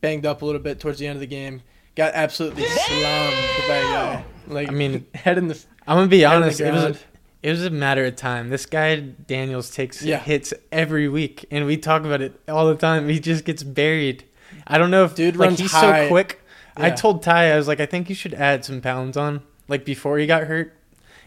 [0.00, 1.62] banged up a little bit towards the end of the game.
[1.96, 3.36] Got absolutely slammed
[3.68, 4.24] by a guy.
[4.48, 6.60] Like I mean, head in the I'm gonna be head in the honest.
[6.60, 6.98] It was ground.
[7.46, 8.48] It was a matter of time.
[8.48, 10.18] This guy Daniels takes Yeah.
[10.18, 13.08] hits every week, and we talk about it all the time.
[13.08, 14.24] He just gets buried.
[14.66, 16.06] I don't know if Dude like runs he's high.
[16.06, 16.40] so quick.
[16.76, 19.84] I told Ty I was like, I think you should add some pounds on, like
[19.84, 20.76] before he got hurt,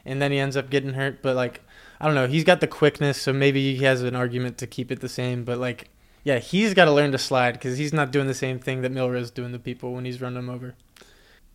[0.06, 1.22] and then he ends up getting hurt.
[1.22, 1.62] But like,
[2.02, 2.28] I don't know.
[2.28, 5.46] He's got the quickness, so maybe he has an argument to keep it the same.
[5.46, 5.88] But like,
[6.26, 8.92] yeah, he's got to learn to slide because he's not doing the same thing that
[8.92, 10.76] Milroe's doing to people when he's running them over.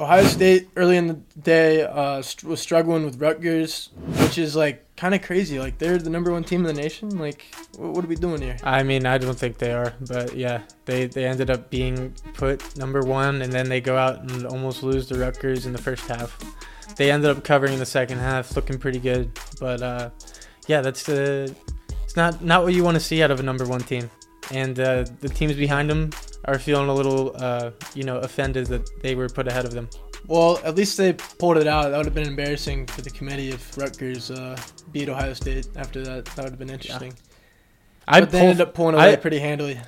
[0.01, 3.91] Ohio State early in the day uh, st- was struggling with Rutgers,
[4.23, 5.61] which is like kind of crazy.
[5.61, 7.17] Like they're the number one team in the nation.
[7.19, 7.43] Like,
[7.77, 8.57] wh- what are we doing here?
[8.65, 12.77] I mean, I don't think they are, but yeah, they they ended up being put
[12.77, 16.07] number one, and then they go out and almost lose to Rutgers in the first
[16.09, 16.39] half.
[16.97, 19.31] They ended up covering the second half, looking pretty good,
[19.61, 20.11] but uh,
[20.67, 21.47] yeah, that's uh,
[22.03, 24.11] it's not not what you want to see out of a number one team,
[24.51, 26.11] and uh, the teams behind them
[26.47, 29.89] are feeling a little uh, you know offended that they were put ahead of them.
[30.27, 31.91] Well, at least they pulled it out.
[31.91, 34.57] That would have been embarrassing for the committee if Rutgers uh,
[34.93, 36.25] beat Ohio State after that.
[36.27, 37.13] That would have been interesting.
[38.09, 39.81] I but they pulled- ended up pulling away I- pretty handily.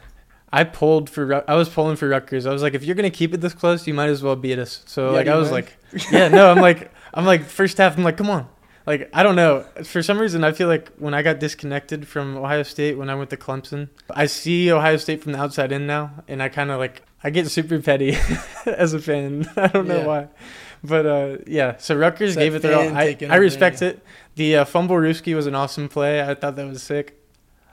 [0.53, 2.47] I pulled for I was pulling for Rutgers.
[2.47, 4.59] I was like, if you're gonna keep it this close, you might as well beat
[4.59, 4.83] us.
[4.87, 5.67] So Yeah, like I was might.
[5.93, 7.97] like, yeah, no, I'm like I'm like first half.
[7.99, 8.49] I'm like, come on.
[8.87, 9.65] Like I don't know.
[9.85, 13.15] For some reason, I feel like when I got disconnected from Ohio State when I
[13.17, 16.71] went to Clemson, I see Ohio State from the outside in now, and I kind
[16.71, 18.17] of like I get super petty
[18.67, 19.49] as a fan.
[19.57, 20.07] I don't know Yeah.
[20.07, 20.29] why,
[20.85, 21.77] but uh, yeah.
[21.79, 22.97] So Rutgers It's gave it their all.
[22.97, 24.03] I, I respect it.
[24.37, 26.23] The uh, fumble Ruski was an awesome play.
[26.23, 27.21] I thought that was sick.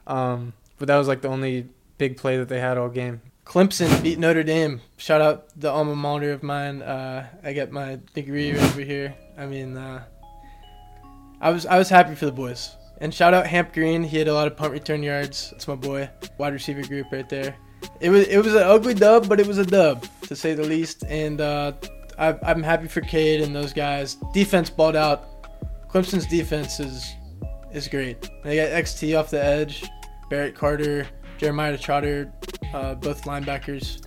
[0.07, 3.21] Um, but that was like the only big play that they had all game.
[3.45, 4.81] Clemson beat Notre Dame.
[4.97, 6.81] Shout out the alma mater of mine.
[6.81, 9.15] Uh, I got my degree over here.
[9.37, 10.03] I mean, uh,
[11.43, 12.77] I was I was happy for the boys.
[13.01, 14.01] And shout out Hamp Greene.
[14.01, 15.51] He had a lot of punt return yards.
[15.51, 16.09] That's my boy.
[16.37, 17.53] Wide receiver group right there.
[17.99, 20.63] It was it was an ugly dub, but it was a dub to say the
[20.63, 21.03] least.
[21.09, 21.73] And uh,
[22.17, 24.15] I, I'm happy for Cade and those guys.
[24.33, 25.27] Defense balled out.
[25.89, 27.13] Clemson's defense is
[27.73, 28.21] is great.
[28.45, 29.83] They got XT off the edge,
[30.29, 31.05] Barrett Carter,
[31.37, 32.31] Jeremiah Trotter,
[32.73, 34.01] uh, both linebackers,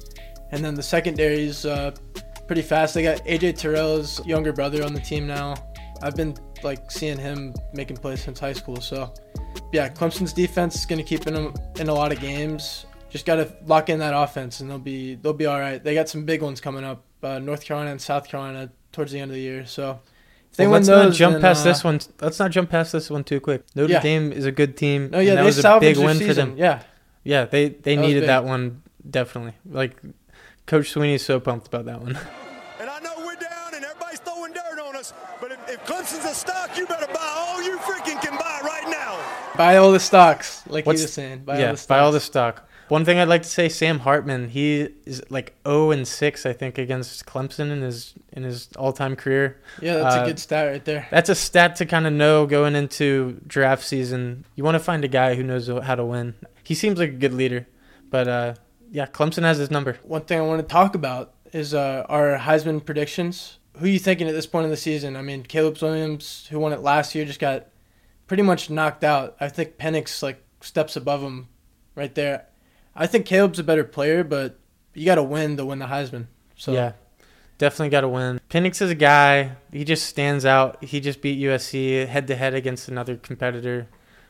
[0.53, 1.90] and then the secondary's uh,
[2.46, 2.94] pretty fast.
[2.94, 5.55] They got AJ Terrell's younger brother on the team now.
[6.03, 6.35] I've been
[6.66, 8.76] like seeing him making plays since high school.
[8.81, 9.12] So
[9.72, 12.85] yeah, Clemson's defense is gonna keep them in a lot of games.
[13.09, 15.83] Just gotta lock in that offense, and they'll be they'll be all right.
[15.83, 19.20] They got some big ones coming up, uh, North Carolina and South Carolina towards the
[19.20, 19.64] end of the year.
[19.64, 20.00] So
[20.50, 22.00] if they Well, win let's those, not jump then, past uh, this one.
[22.20, 23.62] Let's not jump past this one too quick.
[23.74, 24.00] Notre Yeah.
[24.02, 25.11] Dame is a good team.
[25.14, 26.29] Oh yeah, that was a big win season.
[26.29, 26.59] for them.
[26.59, 26.83] Yeah,
[27.24, 29.55] Yeah, they they That needed that one definitely.
[29.64, 29.96] Like
[30.66, 32.18] Coach Swinney's so pumped about that one.
[35.87, 39.18] Clemson's a stock, you better buy all you freaking can buy right now.
[39.57, 41.40] buy all the stocks, like What's- he was saying.
[41.44, 41.87] Buy yeah, all the stocks.
[41.88, 42.62] buy all the stock.
[42.88, 46.53] One thing I'd like to say, Sam Hartman, he is like 0 and 6, I
[46.53, 49.61] think, against Clemson in his in his all time career.
[49.83, 51.09] Yeah, that's uh, a good stat right there.
[51.11, 54.44] That's a stat to kind of know going into draft season.
[54.55, 56.35] You want to find a guy who knows how to win.
[56.62, 57.66] He seems like a good leader,
[58.09, 58.55] but uh,
[58.92, 59.99] yeah, Clemson has his number.
[60.05, 63.56] One thing I want to talk about is uh, our Heisman predictions.
[63.79, 65.17] Who are you thinking at this point in the season?
[65.17, 67.67] I mean, Caleb Williams, who won it last year, just got
[68.27, 69.37] pretty much knocked out.
[69.41, 71.49] I think Penix like steps above him
[71.95, 72.47] right there.
[72.95, 74.59] I think Caleb's a better player, but
[74.95, 76.27] you got to win to win the Heisman.
[76.57, 76.93] So yeah,
[77.59, 78.41] definitely got to win.
[78.49, 79.53] Penix is a guy.
[79.73, 80.83] He just stands out.
[80.83, 83.89] He just beat USC head to head against another competitor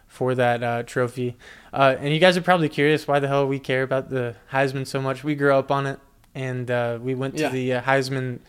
[0.09, 1.37] for that uh, trophy.
[1.73, 4.87] Uh, and you guys are probably curious why the hell we care about the Heisman
[4.87, 5.23] so much.
[5.23, 6.01] We grew up on it,
[6.35, 7.49] and uh, we went to Yeah.
[7.51, 8.41] the uh, Heisman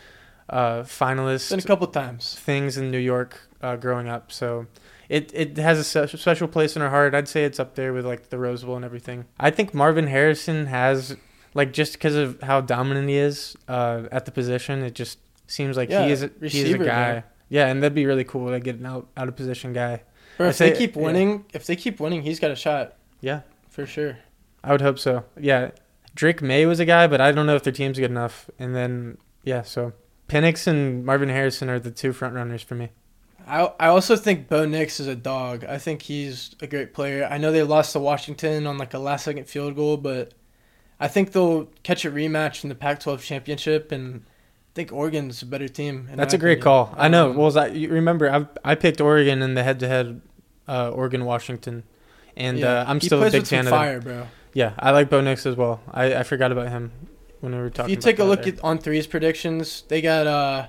[0.49, 1.49] uh, finalist.
[1.49, 2.35] Been a couple times.
[2.35, 4.31] things in New York uh, growing up.
[4.31, 4.67] So
[5.09, 7.13] it it has a special place in our heart.
[7.15, 9.25] I'd say it's up there with like the Rose Bowl and everything.
[9.39, 11.15] I think Marvin Harrison has
[11.53, 15.77] like just because of how dominant he is uh, at the position, it just seems
[15.77, 17.11] like Yeah, he is a, he is a receiver, guy.
[17.13, 17.23] man.
[17.49, 20.03] Yeah, and that'd be really cool to get an out out of position guy.
[20.39, 21.01] I if they say- keep yeah.
[21.01, 24.19] winning, if they keep winning, he's got a shot Yeah, for sure.
[24.63, 25.23] I would hope so.
[25.39, 25.71] Yeah,
[26.13, 28.49] Drake Maye was a guy, but I don't know if their team's good enough.
[28.59, 29.93] And then yeah, so
[30.27, 32.89] Penix and Marvin Harrison are the two front runners for me.
[33.47, 35.63] I I also think Bo Nix is a dog.
[35.63, 37.27] I think he's a great player.
[37.29, 40.33] I know they lost to Washington on like a last second field goal, but
[40.99, 45.45] I think they'll catch a rematch in the Pac-12 championship, and I think Oregon's a
[45.45, 46.09] better team.
[46.13, 46.63] That's a great opinion.
[46.63, 46.95] call.
[46.97, 47.29] I know.
[47.29, 50.21] Um, Well, I, you remember I I picked Oregon in the head-to-head
[50.67, 51.83] uh, Oregon Washington,
[52.35, 54.27] and yeah, uh, I'm still a big fan of fire, bro.
[54.53, 55.79] Yeah, I like Bo Nix as well.
[55.91, 56.91] I, I forgot about him
[57.39, 60.67] when we were If you take a look at On3's predictions, they got uh,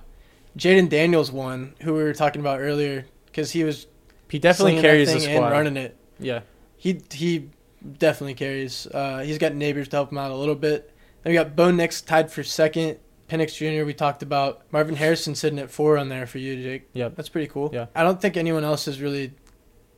[0.57, 3.87] Jayden Daniels one, who we were talking about earlier, because he was
[4.29, 5.51] he definitely carries the squad.
[5.51, 5.97] running it.
[6.19, 6.41] Yeah,
[6.77, 7.51] He he
[7.99, 8.87] definitely carries.
[8.87, 10.93] Uh, he's got Nabers to help him out a little bit.
[11.23, 12.99] Then we got Bo Nix tied for second.
[13.29, 13.85] Penix Jr.
[13.85, 16.89] We talked about Marvin Harrison sitting at four on there for you, Jake.
[16.95, 17.71] Yeah, that's pretty cool.
[17.75, 17.87] Yeah.
[17.95, 19.33] I don't think anyone else is really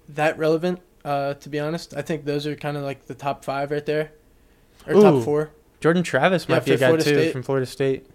[0.09, 0.81] that relevant.
[1.05, 3.87] Uh, to be honest, I think those are kind of like the top five right
[3.87, 4.13] there,
[4.87, 5.03] or Ooh.
[5.03, 5.51] top four.
[5.81, 7.33] Jordan Travis Yeah, might be a guy Florida too State.
[7.33, 8.07] from Florida State.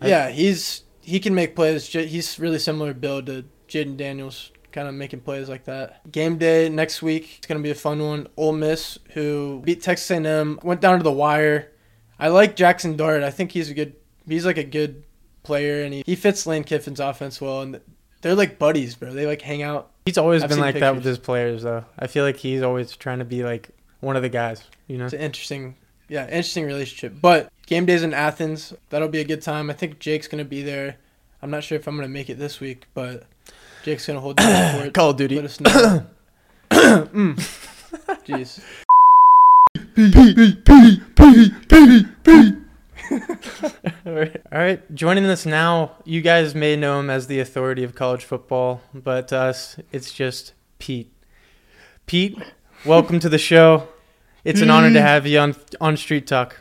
[0.00, 1.86] I- Yeah, he's he can make plays.
[1.86, 6.10] He's really similar build to Jayden Daniels, kind of making plays like that.
[6.10, 7.34] Game day next week.
[7.38, 8.26] It's gonna be a fun one.
[8.36, 11.70] Ole Miss, who beat Texas A&M, went down to the wire.
[12.18, 13.22] I like Jackson Dart.
[13.22, 13.94] I think he's a good.
[14.26, 15.02] He's like a good
[15.42, 17.60] player, and he, he fits Lane Kiffin's offense well.
[17.62, 17.80] And
[18.22, 19.12] they're like buddies, bro.
[19.12, 19.90] They like hang out.
[20.06, 21.84] He's always I've been like that with his players, though.
[21.98, 23.68] I feel like he's always trying to be like
[24.00, 24.62] one of the guys.
[24.86, 25.04] You know.
[25.04, 25.76] It's an interesting,
[26.08, 27.14] yeah, interesting relationship.
[27.20, 28.74] But game days in Athens.
[28.90, 29.70] That'll be a good time.
[29.70, 30.96] I think Jake's gonna be there.
[31.42, 33.24] I'm not sure if I'm gonna make it this week, but
[33.84, 34.94] Jake's gonna hold down for it.
[34.94, 35.36] Call of Duty.
[35.36, 36.06] Let us know.
[36.74, 37.36] Mm.
[38.26, 38.60] Jeez.
[44.06, 48.24] All right, joining us now, you guys may know him as the authority of college
[48.24, 51.12] football, but to us, it's just Pete.
[52.06, 52.36] Pete,
[52.84, 53.88] welcome to the show.
[54.44, 56.60] It's an honor to have you on on Streit Talk.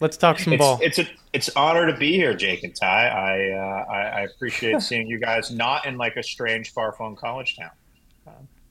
[0.00, 0.78] Let's talk some it's, ball.
[0.82, 3.08] It's a it's an honor to be here, Jake and Ty.
[3.08, 7.14] I uh, I, I appreciate seeing you guys not in like a strange, far flung
[7.14, 7.70] college town.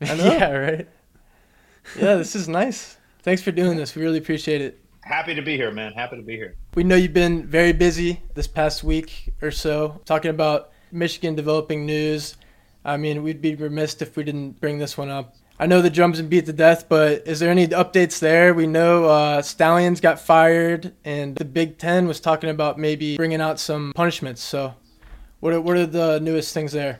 [0.01, 0.25] I know.
[0.25, 0.87] yeah, right.
[1.97, 2.97] Yeah, this is nice.
[3.21, 3.95] Thanks for doing this.
[3.95, 4.79] We really appreciate it.
[5.01, 5.93] Happy to be here, man.
[5.93, 6.55] Happy to be here.
[6.75, 11.85] We know you've been very busy this past week or so talking about Michigan developing
[11.85, 12.37] news.
[12.85, 15.35] I mean, we'd be remiss if we didn't bring this one up.
[15.59, 18.53] I know the drums and beat to death, but is there any updates there?
[18.53, 23.39] We know uh, Stalions got fired, and the Big Ten was talking about maybe bringing
[23.39, 24.41] out some punishments.
[24.41, 24.73] So,
[25.41, 26.99] what are, what are the newest things there?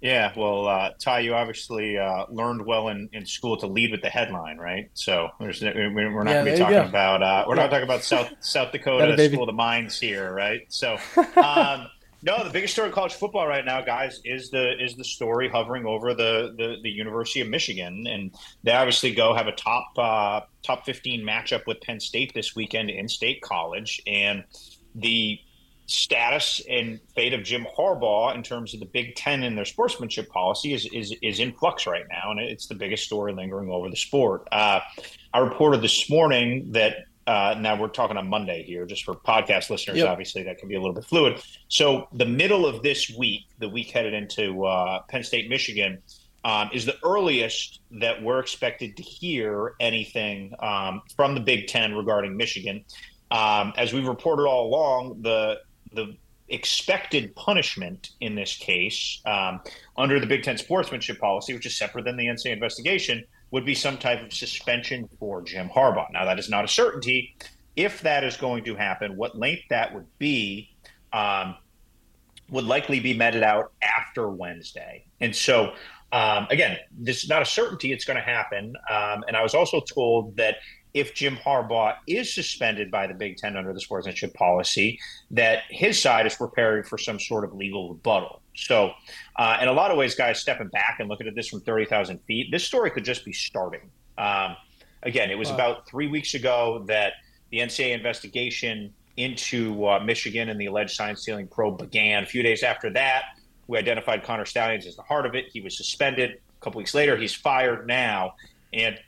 [0.00, 4.00] Yeah, well, uh, Ty, you obviously uh, learned well in, in school to lead with
[4.00, 4.88] the headline, right?
[4.94, 8.02] So there's, we're we're not going to be talking about uh, we're not talking about
[8.04, 9.34] South South Dakota That a baby.
[9.34, 10.62] School of the Mines here, right?
[10.68, 10.96] So
[11.36, 11.88] um,
[12.22, 15.48] no, the biggest story in college football right now, guys, is the is the story
[15.48, 19.86] hovering over the the, the University of Michigan, and they obviously go have a top
[19.96, 24.44] uh, top 15 matchup with Penn State this weekend in State College, and
[24.94, 25.40] the
[25.86, 30.28] status and fate of Jim Harbaugh in terms of the Big Ten and their sportsmanship
[30.28, 33.88] policy is is, is in flux right now, and it's the biggest story lingering over
[33.88, 34.46] the sport.
[34.52, 34.80] Uh,
[35.32, 37.06] I reported this morning that.
[37.30, 39.98] Uh, now we're talking on Monday here, just for podcast listeners.
[39.98, 40.08] Yep.
[40.08, 41.40] Obviously, that can be a little bit fluid.
[41.68, 46.02] So, the middle of this week, the week headed into uh, Penn State, Michigan,
[46.42, 51.94] um, is the earliest that we're expected to hear anything um, from the Big Ten
[51.94, 52.84] regarding Michigan.
[53.30, 55.60] Um, as we've reported all along, the
[55.92, 56.16] the
[56.48, 59.60] expected punishment in this case um,
[59.96, 63.74] under the Big Ten sportsmanship policy, which is separate than the NCAA investigation, would be
[63.74, 66.10] some type of suspension for Jim Harbaugh.
[66.12, 67.34] Now, that is not a certainty.
[67.76, 70.70] If that is going to happen, what length that would be
[71.12, 71.56] um,
[72.50, 75.04] would likely be meted out after Wednesday.
[75.20, 75.74] And so,
[76.12, 78.74] um, again, this is not a certainty it's going to happen.
[78.90, 80.56] Um, and I was also told that
[80.92, 84.98] if Jim Harbaugh is suspended by the Big Ten under the sportsmanship policy,
[85.30, 88.42] that his side is preparing for some sort of legal rebuttal.
[88.66, 88.92] So,
[89.36, 92.18] uh, in a lot of ways, guys, stepping back and looking at this from 30,000
[92.22, 93.90] feet, this story could just be starting.
[94.18, 94.56] Um,
[95.02, 95.54] again, it was Wow.
[95.54, 97.14] about three weeks ago that
[97.50, 102.22] the NCAA investigation into uh, Michigan and the alleged sign stealing probe began.
[102.22, 103.24] A few days after that,
[103.66, 105.46] we identified Connor Stalions as the heart of it.
[105.52, 106.30] He was suspended.
[106.30, 108.34] A couple weeks later, he's fired now.
[108.72, 108.98] And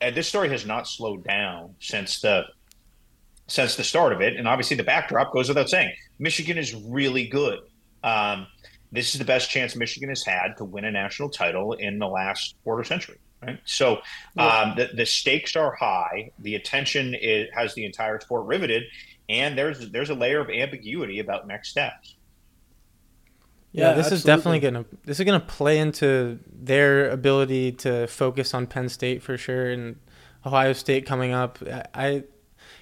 [0.00, 2.44] and this story has not slowed down since the
[3.46, 4.36] since the start of it.
[4.36, 5.92] And obviously, the backdrop goes without saying.
[6.18, 7.60] Michigan is really good.
[8.02, 8.46] Um,
[8.94, 12.06] this is the best chance Michigan has had to win a national title in the
[12.06, 13.18] last quarter century.
[13.42, 13.58] Right.
[13.64, 14.00] So
[14.38, 16.30] um, the, the stakes are high.
[16.38, 18.84] The attention is, has the entire sport riveted,
[19.28, 22.14] and there's there's a layer of ambiguity about next steps.
[23.72, 28.68] Yeah, this is definitely gonna this is gonna play into their ability to focus on
[28.68, 29.96] Penn State for sure, and
[30.46, 31.58] Ohio State coming up.
[31.66, 32.24] I, I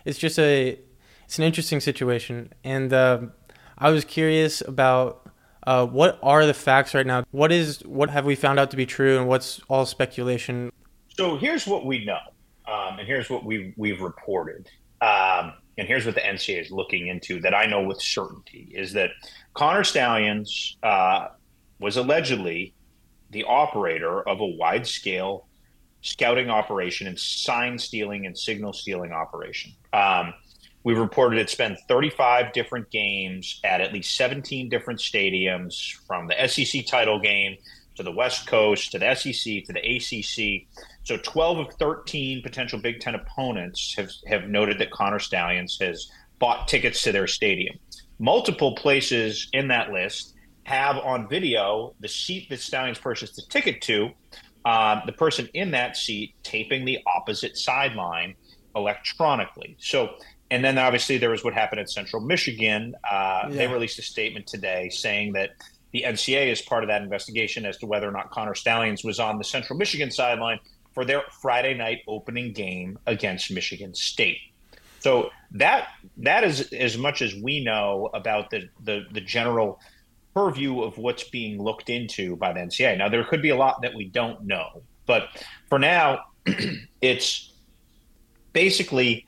[0.05, 0.79] it's just a
[1.25, 3.33] it's an interesting situation, and um
[3.79, 5.32] I was curious about
[5.66, 7.25] uh, what are the facts right now.
[7.31, 10.72] What is what have we found out to be true, and what's all speculation?
[11.09, 12.18] So here's what we know,
[12.66, 14.68] um, and here's what we've we've reported,
[15.01, 18.92] um, and here's what the NCAA is looking into that I know with certainty is
[18.94, 19.11] that
[19.55, 21.29] Connor Stalions uh,
[21.79, 22.75] was allegedly
[23.31, 25.46] the operator of a wide scale
[26.03, 29.72] scouting operation and sign stealing and signal stealing operation.
[29.92, 30.35] Um,
[30.85, 36.49] We've reported it's been 35 different games at at least 17 different stadiums, from the
[36.49, 37.57] SEC title game
[37.97, 40.66] to the West Coast to the SEC to the ACC.
[41.05, 46.11] So 12 of 13 potential Big Ten opponents have, have noted that Connor Stalions has
[46.38, 47.77] bought tickets to their stadium.
[48.18, 53.83] Multiple places in that list have on video the seat that Stalions purchased the ticket
[53.83, 54.11] to,
[54.64, 58.35] um, the person in that seat taping the opposite sideline
[58.75, 59.77] electronically.
[59.79, 60.16] So
[60.53, 62.95] and then obviously there was what happened at Central Michigan.
[63.11, 65.53] Uh, They released a statement today saying that
[65.93, 69.19] the NCAA is part of that investigation as to whether or not Connor Stalions was
[69.19, 70.59] on the Central Michigan sideline
[70.93, 74.41] for their Friday night opening game against Michigan State.
[75.01, 75.88] So that
[76.19, 79.81] that is as much as we know about the the, the general
[80.35, 82.99] purview of what's being looked into by the NCAA.
[82.99, 85.29] Now there could be a lot that we don't know, but
[85.71, 86.25] for now,
[87.01, 87.55] it's
[88.53, 89.27] basically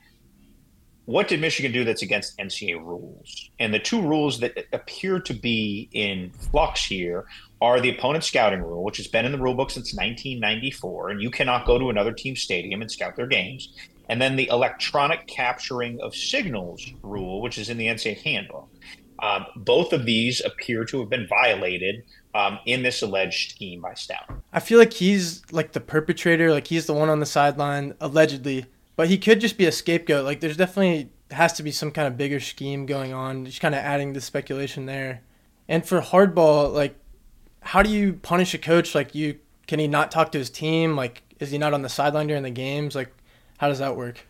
[1.05, 3.49] what did Michigan do that's against NCAA rules?
[3.59, 7.25] And the two rules that appear to be in flux here
[7.61, 11.21] are the opponent scouting rule, which has been in the rule book since 1994, and
[11.21, 13.73] you cannot go to another team's stadium and scout their games.
[14.09, 18.69] And then the electronic capturing of signals rule, which is in the NCAA handbook.
[19.19, 23.93] Um, both of these appear to have been violated um, in this alleged scheme by
[23.93, 24.29] Stout.
[24.51, 28.65] I feel like he's like the perpetrator, like he's the one on the sideline allegedly,
[28.95, 30.25] but he could just be a scapegoat.
[30.25, 33.45] Like there's definitely has to be some kind of bigger scheme going on.
[33.45, 35.21] Just kind of adding the speculation there.
[35.67, 36.95] And for Harbaugh, like
[37.61, 38.95] how do you punish a coach?
[38.95, 40.95] Like you can he not talk to his team?
[40.95, 42.95] Like is he not on the sideline during the games?
[42.95, 43.11] Like
[43.57, 44.25] how does that work?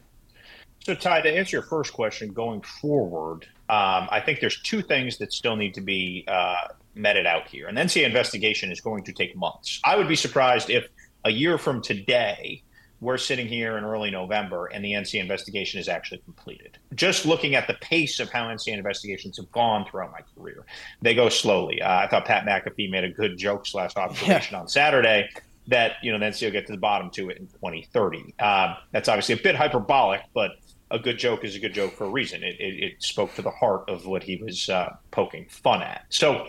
[0.86, 5.17] So, Tye, to answer your first question, going forward, um, I think there's two things
[5.17, 7.67] that still need to be uh, meted out here.
[7.67, 9.82] An NCAA investigation is going to take months.
[9.84, 10.88] I would be surprised if
[11.23, 12.62] a year from today,
[13.01, 16.77] we're sitting here in early November and the NCAA investigation is actually completed.
[16.93, 20.65] Just looking at the pace of how NCAA investigations have gone throughout my career,
[21.01, 21.81] they go slowly.
[21.81, 25.29] Uh, I thought Pat McAfee made a good joke slash observation on Saturday
[25.67, 28.36] that you know the NCAA will get to the bottom to it in 2030.
[28.39, 30.51] Uh, that's obviously a bit hyperbolic, but
[30.91, 32.43] a good joke is a good joke for a reason.
[32.43, 36.05] It, it, it spoke to the heart of what he was uh, poking fun at.
[36.10, 36.47] So,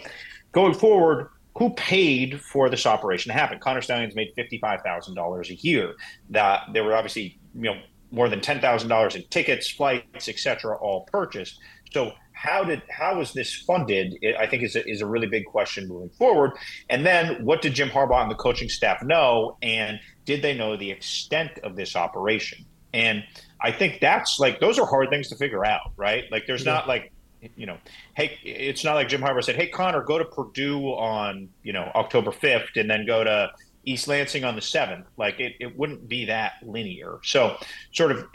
[0.52, 3.58] going forward, who paid for this operation to happen?
[3.58, 5.94] Connor Stalions made fifty-five thousand dollars a year.
[6.30, 10.76] That there were obviously you know more than ten thousand dollars in tickets, flights, etc.,
[10.76, 11.58] all purchased.
[11.92, 14.16] So how did how was this funded?
[14.38, 16.52] I think is a, is a really big question moving forward.
[16.90, 20.76] And then what did Jim Harbaugh and the coaching staff know, and did they know
[20.76, 22.66] the extent of this operation?
[22.92, 23.24] And
[23.62, 26.24] I think that's like those are hard things to figure out, right?
[26.30, 27.12] Like there's not like
[27.56, 27.78] you know,
[28.14, 31.90] hey, it's not like Jim Harbaugh said, hey Connor, go to Purdue on you know
[31.94, 33.50] October fifth, and then go to
[33.84, 35.06] East Lansing on the seventh.
[35.16, 37.18] Like it, it wouldn't be that linear.
[37.22, 37.56] So
[37.92, 38.26] sort of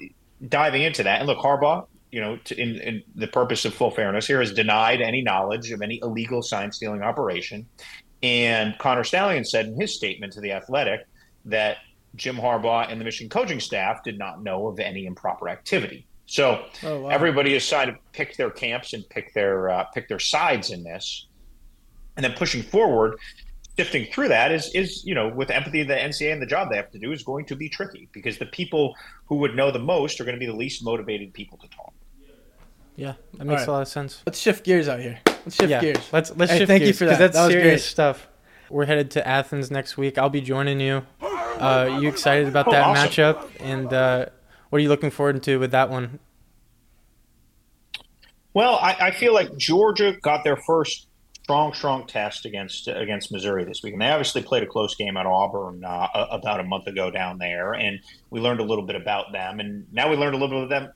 [0.47, 3.91] diving into that, and look, Harbaugh, you know, to, in, in the purpose of full
[3.91, 7.65] fairness here, has denied any knowledge of any illegal sign stealing operation.
[8.23, 11.07] And Connor Stallion said in his statement to the Athletic
[11.45, 11.77] that
[12.15, 16.05] Jim Harbaugh and the Michigan coaching staff did not know of any improper activity.
[16.31, 17.09] So Oh, wow.
[17.09, 20.81] everybody has decided to pick their camps and pick their uh, pick their sides in
[20.81, 21.27] this,
[22.15, 23.17] and then pushing forward,
[23.77, 26.77] sifting through that is is you know with empathy, the NCA and the job they
[26.77, 29.79] have to do is going to be tricky because the people who would know the
[29.79, 31.91] most are going to be the least motivated people to talk.
[32.95, 33.67] Yeah, that makes right.
[33.67, 34.23] a lot of sense.
[34.25, 35.19] Let's shift gears out here.
[35.25, 36.07] Let's shift yeah, gears.
[36.13, 37.19] let's let's Hey, shift thank you for that.
[37.19, 37.89] That's That was serious great.
[37.89, 38.29] stuff.
[38.69, 40.17] We're headed to Athens next week.
[40.17, 41.05] I'll be joining you.
[41.21, 43.09] Uh, you excited about Oh, that awesome.
[43.09, 43.49] matchup?
[43.59, 44.25] And uh,
[44.71, 46.19] what are you looking forward to with that one?
[48.53, 51.07] Well, I, I feel like Georgia got their first
[51.43, 55.15] strong, strong test against against Missouri this week, and they obviously played a close game
[55.17, 57.99] at Auburn uh, about a month ago down there, and
[58.29, 60.69] we learned a little bit about them, and now we learned a little bit of
[60.69, 60.91] them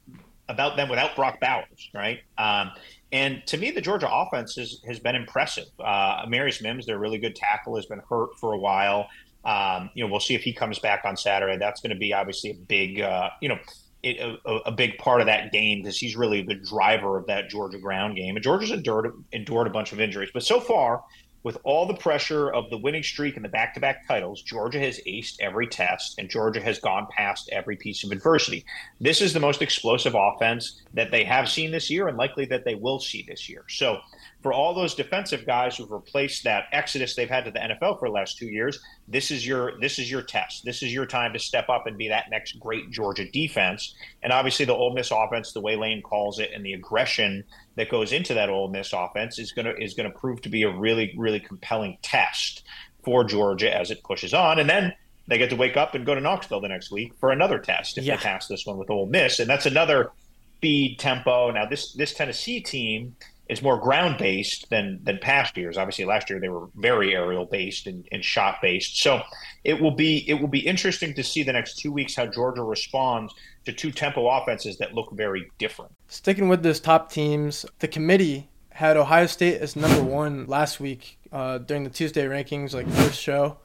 [0.47, 2.19] about them without Brock Bowers, right?
[2.37, 2.71] Um,
[3.11, 5.67] And to me, the Georgia offense has, has been impressive.
[5.79, 9.07] Uh, Marius Mims, their really good tackle, has been hurt for a while.
[9.45, 11.57] Um, you know, we'll see if he comes back on Saturday.
[11.57, 13.59] That's going to be obviously a big, uh, you know,
[14.01, 17.49] it, a, a, big part of that game because he's really the driver of that
[17.49, 18.35] Georgia ground game.
[18.35, 21.03] And Georgia's endured endured a bunch of injuries, but so far
[21.45, 24.79] with all the pressure of the winning streak and the back to back titles, Georgia
[24.79, 28.65] has aced every test and Georgia has gone past every piece of adversity.
[28.99, 32.65] This is the most explosive offense that they have seen this year and likely that
[32.65, 33.63] they will see this year.
[33.69, 33.99] So,
[34.45, 38.07] for all those defensive guys who've replaced that exodus they've had to the NFL for
[38.09, 40.63] the last two years, this is your this is your test.
[40.63, 43.95] This is your time to step up and be that next great Georgia defense.
[44.21, 47.43] And obviously, the Ole Miss offense, the way Lane calls it, and the aggression
[47.75, 50.69] that goes into that Ole Miss offense is gonna is gonna prove to be a
[50.69, 52.61] really really compelling test
[53.03, 54.59] for Georgia as it pushes on.
[54.59, 54.93] And then
[55.27, 57.97] they get to wake up and go to Knoxville the next week for another test
[57.97, 58.17] if Yeah.
[58.17, 60.11] they pass this one with Ole Miss, and that's another
[60.57, 61.49] speed tempo.
[61.49, 63.15] Now this this Tennessee team
[63.47, 65.77] is more ground based than than past years.
[65.77, 69.01] Obviously, last year they were very aerial based and, and shot based.
[69.01, 69.21] So
[69.63, 72.63] it will be it will be interesting to see the next two weeks how Georgia
[72.63, 73.33] responds
[73.65, 75.91] to two tempo offenses that look very different.
[76.07, 81.17] Sticking with those top teams, the committee had Ohio State as number one last week
[81.31, 83.57] uh, during the Tuesday rankings, like first show.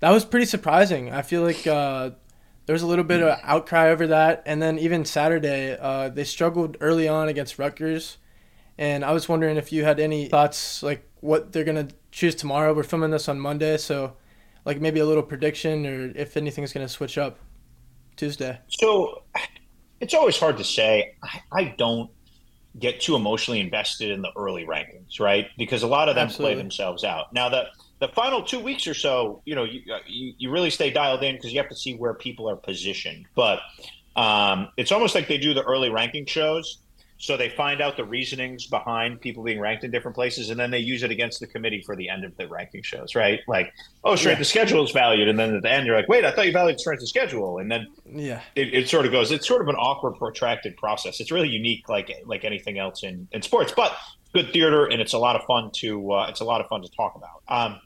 [0.00, 1.12] That was pretty surprising.
[1.12, 2.10] I feel like uh,
[2.66, 6.24] there was a little bit of outcry over that, and then even Saturday, uh, they
[6.24, 8.18] struggled early on against Rutgers.
[8.78, 12.74] And I was wondering if you had any thoughts, like what they're gonna choose tomorrow.
[12.74, 14.14] We're filming this on Monday, so
[14.64, 17.38] like maybe a little prediction, or if anything's gonna switch up
[18.16, 18.58] Tuesday.
[18.68, 19.22] So
[20.00, 21.14] it's always hard to say.
[21.22, 22.10] I, I don't
[22.78, 25.46] get too emotionally invested in the early rankings, right?
[25.56, 26.54] Because a lot of them Absolutely.
[26.54, 27.32] play themselves out.
[27.32, 27.66] Now the
[27.98, 31.36] the final two weeks or so, you know, you you, you really stay dialed in
[31.36, 33.26] because you have to see where people are positioned.
[33.34, 33.60] But
[34.16, 36.78] um, it's almost like they do the early ranking shows.
[37.18, 40.70] So they find out the reasonings behind people being ranked in different places, and then
[40.70, 43.40] they use it against the committee for the end of the ranking shows, right?
[43.48, 43.72] Like,
[44.04, 44.42] oh, strength Yeah.
[44.42, 46.52] of schedule is valued, and then at the end you're like, wait, I thought you
[46.52, 48.42] valued strength of schedule, and then Yeah.
[48.54, 49.32] it, it sort of goes.
[49.32, 51.18] It's sort of an awkward, protracted process.
[51.20, 53.96] It's really unique, like like anything else in, in sports, but
[54.34, 56.82] good theater, and it's a lot of fun to uh, it's a lot of fun
[56.82, 57.42] to talk about.
[57.48, 57.80] Um,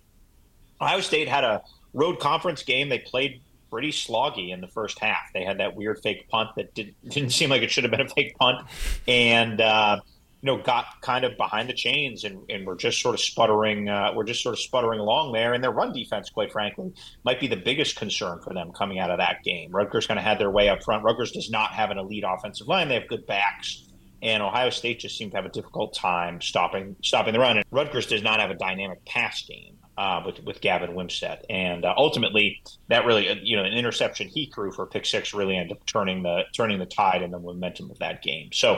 [0.80, 1.62] Ohio State had a
[1.92, 2.88] road conference game.
[2.88, 5.32] They played pretty sloggy in the first half.
[5.32, 8.00] They had that weird fake punt that did, didn't seem like it should have been
[8.00, 8.66] a fake punt,
[9.06, 10.00] and uh,
[10.42, 13.88] you know got kind of behind the chains and, and we're just sort of sputtering.
[13.88, 16.92] Uh, we're just sort of sputtering along there, and their run defense, quite frankly,
[17.24, 19.70] might be the biggest concern for them coming out of that game.
[19.70, 21.04] Rutgers kind of had their way up front.
[21.04, 22.88] Rutgers does not have an elite offensive line.
[22.88, 23.86] They have good backs.
[24.22, 27.56] And Ohio State just seemed to have a difficult time stopping stopping the run.
[27.56, 31.84] And Rutgers does not have a dynamic pass game uh, with with Gavin Wimsatt, and
[31.84, 35.34] uh, ultimately that really uh, you know an interception he threw for a pick six
[35.34, 38.48] really ended up turning the turning the tide and the momentum of that game.
[38.50, 38.76] So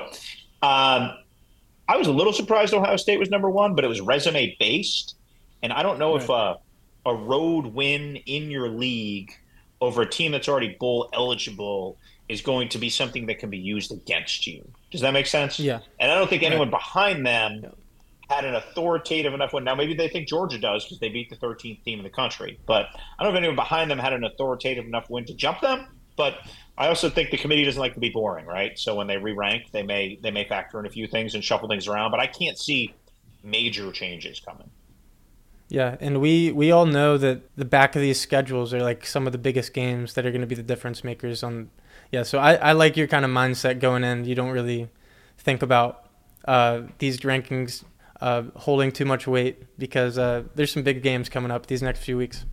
[0.63, 1.13] um,
[1.87, 5.15] I was a little surprised Ohio State was number one, but it was resume based,
[5.63, 6.57] and I don't know if uh,
[7.07, 9.31] a road win in your league
[9.81, 11.99] over a team that's already bowl eligible
[12.29, 14.69] is going to be something that can be used against you.
[14.91, 15.61] Does that make sense?
[15.61, 15.81] Yeah.
[16.01, 17.73] And I don't think anyone behind them
[18.33, 19.65] had an authoritative enough win.
[19.65, 22.59] Now, maybe they think Georgia does because they beat the 13th team in the country.
[22.67, 22.87] But
[23.19, 25.87] I don't know if anyone behind them had an authoritative enough win to jump them.
[26.17, 26.35] But
[26.77, 28.79] I also think the committee doesn't like to be boring, right?
[28.79, 31.69] So when they re-rank, they may they may factor in a few things and shuffle
[31.69, 32.11] things around.
[32.11, 32.95] But I can't see
[33.43, 34.71] major changes coming.
[35.69, 39.27] Yeah, and we we all know that the back of these schedules are like some
[39.27, 41.71] of the biggest games that are going to be the difference makers on.
[42.11, 44.27] Yeah, so I, I like your kind of mindset going in.
[44.27, 44.91] You don't really
[45.39, 46.11] think about
[46.45, 47.85] uh, these rankings
[48.23, 51.99] uh, holding too much weight because uh, there's some big games coming up these next
[52.01, 52.47] few weeks.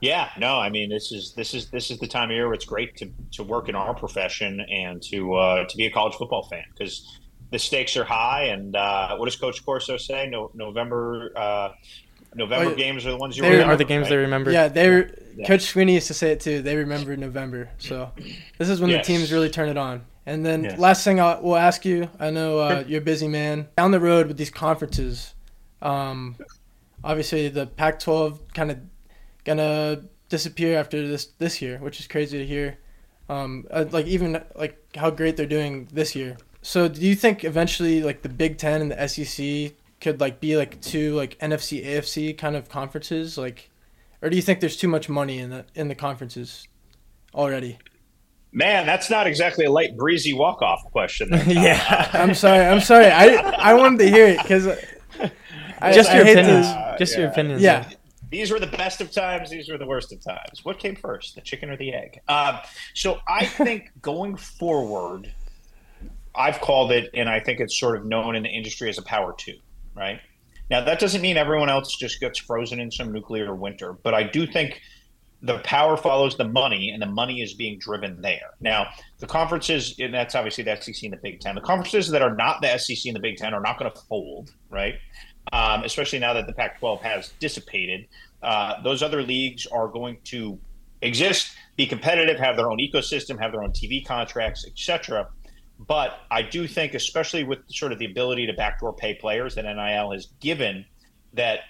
[0.00, 2.54] Yeah, no, I mean this is this is this is the time of year where
[2.54, 6.14] it's great to to work in our profession and to uh, to be a college
[6.14, 7.18] football fan because
[7.50, 8.44] the stakes are high.
[8.44, 10.26] And uh, what does Coach Corso say?
[10.26, 11.68] No, November uh,
[12.34, 14.10] November Oh, games are the ones you They They remember, are the games right?
[14.10, 14.50] they remember.
[14.52, 15.46] Yeah, they were, Yeah.
[15.46, 16.62] Coach Swinney used to say it too.
[16.62, 18.12] They remember November, so
[18.58, 19.06] this is when Yes.
[19.06, 20.02] the teams really turn it on.
[20.26, 20.78] And then Yes.
[20.78, 23.68] last thing I will ask you, I know uh, you're a busy man.
[23.76, 25.34] Down the road with these conferences,
[25.82, 26.36] um,
[27.02, 28.78] obviously the Pac-12 kind of
[29.44, 32.78] gonna disappear after this this year, which is crazy to hear.
[33.28, 36.36] Um, uh, like even like how great they're doing this year.
[36.62, 40.56] So do you think eventually like the Big Ten and the SEC could like be
[40.56, 43.70] like two like NFC AFC kind of conferences like
[44.22, 46.66] or do you think there's too much money in the in the conferences
[47.34, 47.78] already?
[48.52, 51.30] Man, that's not exactly a light breezy walk off question.
[51.30, 52.64] there, yeah, I'm sorry.
[52.66, 53.06] I'm sorry.
[53.06, 54.64] I I wanted to hear it because
[55.92, 56.66] just I your hate to- opinions.
[56.66, 57.62] to- just your opinions.
[57.62, 57.88] Yeah.
[58.30, 59.50] These were the best of times.
[59.50, 60.64] These were the worst of times.
[60.64, 62.20] What came first, the chicken or the egg?
[62.28, 62.58] Um,
[62.94, 65.32] so I think going forward,
[66.34, 69.02] I've called it, and I think it's sort of known in the industry as a
[69.02, 69.54] power two,
[70.00, 70.20] right?
[70.70, 74.22] Now, that doesn't mean everyone else just gets frozen in some nuclear winter, but I
[74.22, 74.80] do think
[75.42, 78.50] the power follows the money, and the money is being driven there.
[78.60, 78.88] Now,
[79.18, 82.34] the conferences, and that's obviously the SEC and the Big Ten, the conferences that are
[82.34, 84.94] not the SEC and the Big Ten are not going to fold, right?
[85.52, 88.06] Um, especially now that the Pac 12 has dissipated.
[88.42, 90.58] Uh, those other leagues are going to
[91.02, 95.26] exist, be competitive, have their own ecosystem, have their own TV contracts, etc.
[95.86, 99.64] But I do think, especially with sort of the ability to backdoor pay players that
[99.64, 100.84] NIL has given,
[101.32, 101.60] that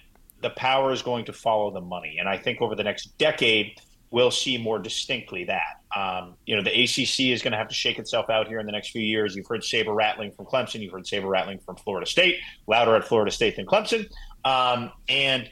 [0.43, 2.17] the power is going to follow the money.
[2.19, 3.81] And I think over the next decade,
[4.11, 5.81] we'll see more distinctly that.
[5.97, 8.67] Um, you know, the ACC is going to have to shake itself out here in
[8.67, 9.37] the next few years.
[9.37, 10.81] You've heard saber rattling from Clemson.
[10.81, 14.09] You've heard saber rattling from Florida State, louder at Florida State than Clemson.
[14.45, 15.49] Um, and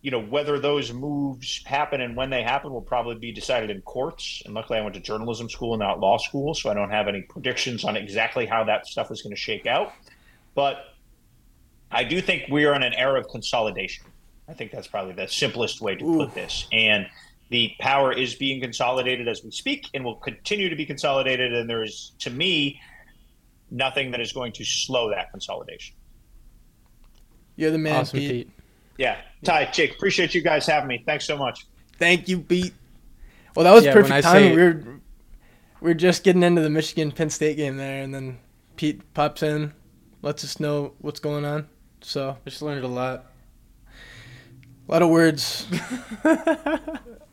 [0.00, 3.82] you know whether those moves happen and when they happen will probably be decided in
[3.82, 4.42] courts.
[4.44, 7.08] And luckily, I went to journalism school and not law school, so I don't have
[7.08, 9.92] any predictions on exactly how that stuff is going to shake out.
[10.54, 10.78] But
[11.90, 14.04] I do think we are in an era of consolidation.
[14.48, 16.18] I think that's probably the simplest way to Ooh.
[16.18, 16.66] put this.
[16.72, 17.06] And
[17.50, 21.52] the power is being consolidated as we speak and will continue to be consolidated.
[21.52, 22.80] And there is, to me,
[23.70, 25.96] nothing that is going to slow that consolidation.
[27.56, 28.30] You're the man, awesome, Pete.
[28.30, 28.57] Pete.
[28.98, 29.16] Yeah.
[29.44, 31.02] Tye, Jake, appreciate you guys having me.
[31.06, 31.66] Thanks so much.
[31.98, 32.74] Thank you, Pete.
[33.54, 34.50] Well, that was Yeah, perfect I timing.
[34.56, 34.82] We were
[35.80, 38.38] we were just getting into the Michigan Penn State game there, and then
[38.76, 39.72] Pete pops in,
[40.22, 41.68] lets us know what's going on.
[42.00, 43.26] So I Just learned a lot.
[44.88, 45.66] a lot of words.
[46.24, 46.88] uh,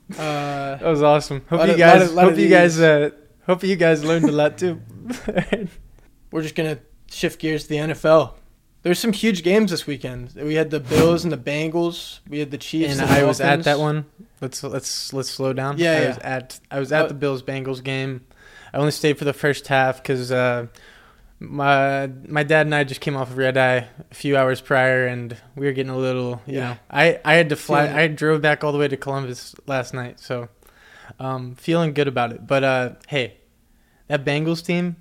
[0.10, 1.42] That was awesome.
[1.50, 2.02] Hope you of- lot guys.
[2.10, 2.80] of- lot hope you guys.
[2.80, 3.10] Uh,
[3.46, 4.82] hope you guys learned a lot too.
[6.32, 8.34] we're just gonna shift gears to the NFL.
[8.86, 10.34] There's some huge games this weekend.
[10.36, 12.20] We had the Bills and the Bengals.
[12.30, 13.00] We had the Chiefs.
[13.00, 14.06] and the I was at that one.
[14.42, 15.80] Let's let's let's slow down.
[15.80, 16.08] Yeah, I yeah.
[16.10, 17.08] was at I was at Oh.
[17.08, 18.22] the Bills Bengals game.
[18.72, 20.68] I only stayed for the first half because uh,
[21.40, 25.08] my my dad and I just came off of red eye a few hours prior,
[25.08, 26.44] and we were getting a little.
[26.46, 26.70] You Yeah.
[26.70, 27.88] know, I I had to fly.
[27.88, 30.48] Feeling- I drove back all the way to Columbus last night, so
[31.20, 32.46] um, feeling good about it.
[32.46, 33.38] But uh, hey,
[34.10, 34.98] that Bengals team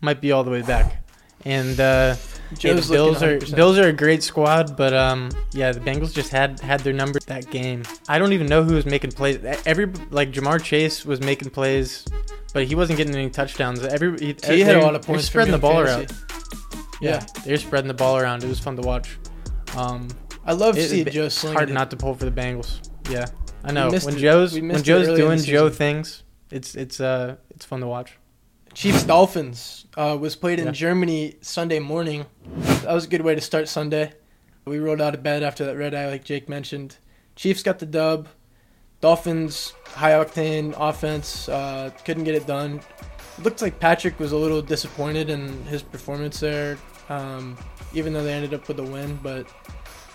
[0.00, 1.04] might be all the way back,
[1.44, 1.78] and.
[1.78, 2.16] Uh,
[2.60, 6.30] yeah, the Bills are Bills are a great squad, but um, yeah, the Bengals just
[6.30, 7.82] had had their number that game.
[8.08, 9.38] I don't even know who was making plays.
[9.66, 12.04] Every like Ja'Marr Chase was making plays,
[12.52, 13.82] but he wasn't getting any touchdowns.
[13.84, 15.26] Every he, He had a they're- lot of they're points.
[15.26, 16.12] spreading the ball him around.
[17.00, 17.26] Yeah, Yeah.
[17.44, 18.44] they're spreading the ball around.
[18.44, 19.18] It was fun to watch.
[19.76, 20.08] Um,
[20.44, 21.72] I love it- seeing it- Joe it's hard it.
[21.72, 22.80] not to pull for the Bengals.
[23.10, 23.26] Yeah,
[23.64, 26.22] I know when Joe's when Joe's doing Joe things.
[26.50, 28.12] It's it's uh it's fun to watch.
[28.74, 30.72] Chiefs Dolphins uh, was played in Yeah.
[30.72, 32.26] Germany Sunday morning.
[32.56, 34.12] That was a good way to start Sunday.
[34.64, 36.96] We rolled out of bed after that red eye, like Jake mentioned.
[37.36, 38.28] Chiefs got the dub.
[39.00, 42.80] Dolphins high octane offense uh, couldn't get it done.
[43.38, 47.58] It looked like Patrick was a little disappointed in his performance there, um,
[47.94, 49.18] even though they ended up with a win.
[49.22, 49.46] But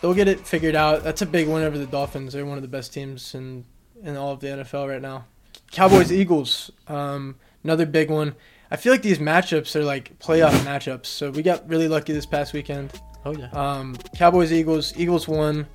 [0.01, 1.03] they'll get it figured out.
[1.03, 2.33] That's a big win over the Dolphins.
[2.33, 3.65] They're one of the best teams in
[4.03, 5.25] in all of the NFL right now.
[5.71, 6.71] Cowboys Eagles.
[6.87, 7.35] Um,
[7.67, 8.33] another big one.
[8.71, 11.05] I feel like these matchups are like playoff matchups.
[11.07, 12.93] So we got really lucky this past weekend.
[13.25, 13.49] Oh yeah.
[13.51, 14.93] Um, Cowboys Eagles.
[14.97, 15.67] Eagles won.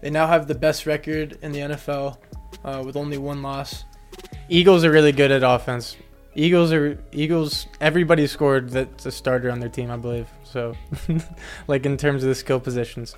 [0.00, 2.18] They now have the best record in the NFL
[2.64, 3.84] uh, with only one loss.
[4.48, 5.96] Eagles are really good at offense.
[6.34, 7.66] Eagles are Eagles.
[7.80, 10.28] Everybody scored that's a starter on their team, I believe.
[10.44, 10.74] So,
[11.68, 13.14] like in terms of the skill positions,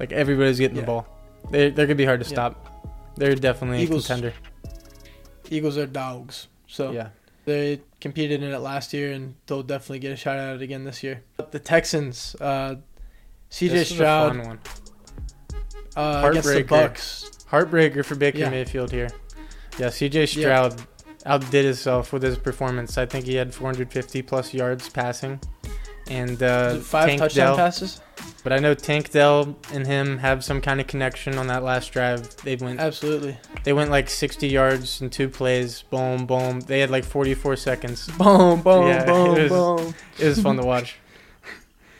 [0.00, 0.82] like everybody's getting Yeah.
[0.82, 1.08] the ball.
[1.50, 2.34] They they're gonna be hard to Yeah.
[2.34, 3.14] stop.
[3.16, 4.36] They're definitely Eagles- a contender.
[5.50, 6.48] Eagles are dogs.
[6.66, 7.08] So Yeah.
[7.48, 10.84] They competed in it last year, and they'll definitely get a shot at it again
[10.84, 11.22] this year.
[11.50, 12.36] The Texans.
[12.38, 12.74] Uh,
[13.48, 13.84] C.J.
[13.84, 14.58] Stroud won.
[15.96, 16.68] uh, against the Heartbreaker.
[16.68, 17.30] Bucks.
[17.50, 18.50] Heartbreaker for Baker Yeah.
[18.50, 19.08] Mayfield here.
[19.78, 20.26] Yeah, C.J.
[20.26, 20.82] Stroud
[21.24, 22.98] outdid himself with his performance.
[22.98, 25.40] I think he had 450 plus yards passing,
[26.08, 28.02] and uh, five Tank touchdown Dell- passes.
[28.44, 31.92] But I know Tank Dell and him have some kind of connection on that last
[31.92, 32.34] drive.
[32.38, 33.36] They went Absolutely.
[33.64, 35.82] They went like 60 yards in two plays.
[35.90, 36.60] Boom, boom.
[36.60, 38.06] They had like 44 seconds.
[38.18, 39.94] Boom, boom, Yeah, boom, it was- boom.
[40.18, 40.96] It was fun to watch.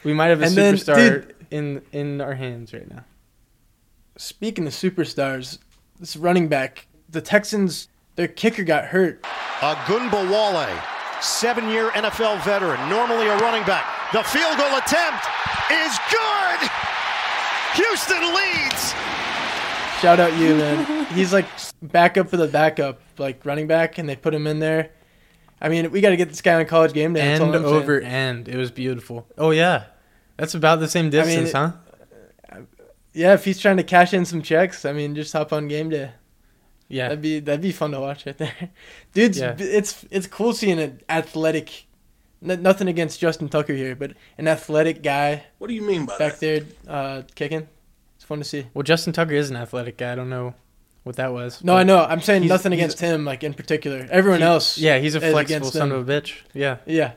[0.03, 3.03] We might have a And then, superstar in in our hands right now.
[4.17, 5.57] Speaking of superstars,
[5.99, 9.21] this running back, the Texans, their kicker got hurt.
[11.19, 14.11] Ogunbowale, seven-year NFL veteran, normally a running back.
[14.11, 15.25] The field goal attempt
[15.71, 16.69] is good.
[17.75, 18.93] Houston leads.
[20.01, 21.05] Shout out you, man.
[21.07, 21.45] He's like
[21.81, 24.91] backup for the backup, like running back, and they put him in there.
[25.61, 27.21] I mean, we got to get this guy on college game day.
[27.21, 27.65] End I'm saying.
[27.65, 28.47] over end.
[28.47, 29.27] It was beautiful.
[29.37, 29.85] Oh yeah,
[30.37, 31.71] that's about the same distance, it- huh?
[32.49, 32.61] Uh,
[33.13, 35.89] yeah, if he's trying to cash in some checks, I mean, just hop on game
[35.89, 36.11] day.
[36.89, 37.09] Yeah.
[37.09, 38.53] That'd be that'd be fun to watch right there,
[39.13, 39.35] dude.
[39.35, 39.55] Yeah.
[39.57, 41.85] It's it's cool seeing an athletic
[42.43, 46.17] N- nothing against Justin Tucker here, but an athletic guy What do you mean by
[46.17, 46.39] back that?
[46.39, 47.67] there uh, kicking.
[48.15, 48.65] It's fun to see.
[48.73, 50.13] Well, Justin Tucker is an athletic guy.
[50.13, 50.53] I don't know
[51.03, 51.63] what that was.
[51.63, 51.99] No, I know.
[52.03, 54.07] I'm saying nothing he's- against him, like in particular.
[54.09, 54.77] Everyone he- else.
[54.77, 55.99] Yeah, he's a is flexible son them.
[55.99, 56.35] of a bitch.
[56.53, 57.11] Yeah, Yeah,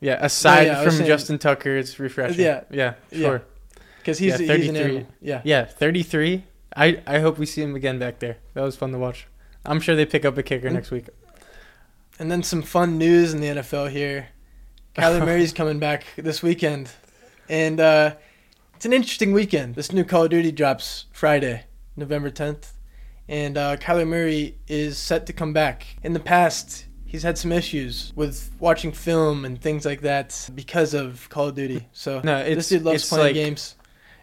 [0.00, 0.18] yeah.
[0.24, 2.40] Aside yeah, I from saying- Justin Tucker, it's refreshing.
[2.44, 2.64] Yeah.
[2.70, 3.18] yeah, Yeah.
[3.28, 3.42] sure.
[3.98, 4.80] because he's, Yeah, he's an 33.
[4.96, 5.06] animal.
[5.20, 5.40] Yeah.
[5.44, 6.44] Yeah, 33.
[6.76, 8.36] I, I hope we see him again back there.
[8.54, 9.26] That was fun to watch.
[9.64, 10.74] I'm sure they pick up a kicker Mm.
[10.74, 11.06] next week.
[12.18, 14.28] And then some fun news in the NFL here.
[14.94, 16.90] Kyler Murray's coming back this weekend.
[17.48, 18.14] And uh,
[18.74, 19.74] it's an interesting weekend.
[19.74, 21.64] This new Call of Duty drops Friday,
[21.96, 22.72] November 10th.
[23.28, 25.86] And uh, Kyler Murray is set to come back.
[26.02, 30.94] In the past, he's had some issues with watching film and things like that because
[30.94, 31.88] of Call of Duty.
[31.92, 33.74] So No, this dude loves it's playing like games.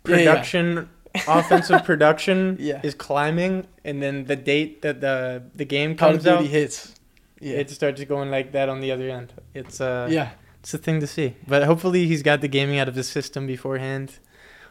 [0.08, 0.86] Yeah, yeah.
[1.28, 2.82] Offensive production Yeah.
[2.84, 6.46] is climbing, and then the date that the the game Call of comes Duty out,
[6.46, 6.96] hits.
[7.40, 7.58] Yeah.
[7.58, 9.34] it starts going like that on the other end.
[9.54, 10.30] It's uh, yeah.
[10.62, 11.36] it's a thing to see.
[11.48, 14.20] But hopefully he's got the gaming out of his system beforehand.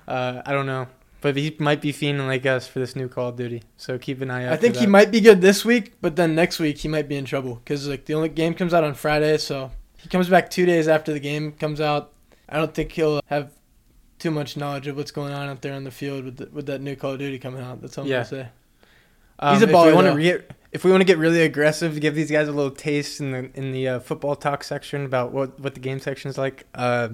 [0.09, 0.87] Uh, I don't know,
[1.21, 3.63] but he might be fiending like us for this new Call of Duty.
[3.77, 4.53] So keep an eye out.
[4.55, 7.17] I think he might be good this week, but then next week he might be
[7.17, 10.49] in trouble because like the only game comes out on Friday, so he comes back
[10.51, 12.11] two days after the game comes out.
[12.49, 13.51] I don't think he'll have
[14.23, 16.67] too much knowledge of what's going on out there on the field with the, with
[16.67, 17.81] that new Call of Duty coming out.
[17.81, 18.17] That's all I'm Yeah.
[18.19, 18.49] gonna say.
[19.39, 20.17] Um, He's a if we want to though.
[20.17, 23.33] re- if we want to get really aggressive, give these guys a little taste in
[23.33, 26.67] the in the uh, football talk section about what what the game section is like.
[26.75, 27.09] Uh,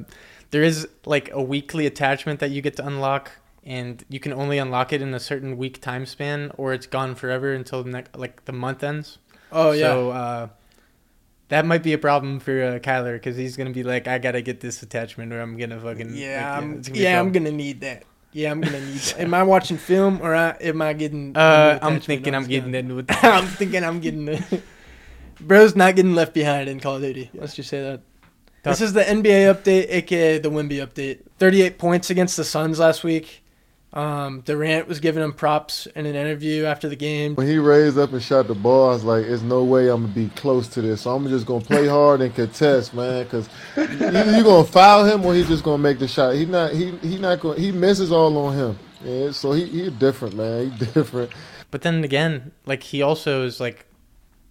[0.51, 3.33] there is like a weekly attachment that you get to unlock,
[3.65, 7.15] and you can only unlock it in a certain week time span, or it's gone
[7.15, 9.19] forever until the next like the month ends.
[9.51, 10.49] Oh yeah, So uh,
[11.49, 14.43] that might be a problem for uh, Kyler because he's gonna be like, I gotta
[14.43, 17.51] get this attachment, or I'm gonna fucking yeah, like, I'm, it's gonna yeah, I'm gonna
[17.51, 18.05] need that.
[18.33, 19.21] Yeah, I'm gonna need that.
[19.21, 21.37] Am I watching film or I, am I getting?
[21.37, 23.07] Uh, I'm thinking I'm getting with.
[23.25, 24.45] I'm thinking I'm getting.
[25.41, 27.31] Bro's not getting left behind in Call of Duty.
[27.35, 28.03] Let's just say that.
[28.65, 31.21] This is the NBA update, aka the Wemby update.
[31.39, 33.43] 38 points against the Suns last week.
[33.93, 37.35] Um, Durant was giving him props in an interview after the game.
[37.37, 40.03] When he raised up and shot the ball, I was like, "There's no way I'm
[40.03, 41.03] gonna be close to this.
[41.03, 43.25] So I'm just gonna play hard and contest, man.
[43.25, 46.35] Because either you gonna foul him or he's just gonna make the shot.
[46.35, 48.79] He not he he not going he misses all on him.
[49.03, 50.71] Yeah, so he he different, man.
[50.71, 51.33] He different.
[51.71, 53.87] But then again, like he also is like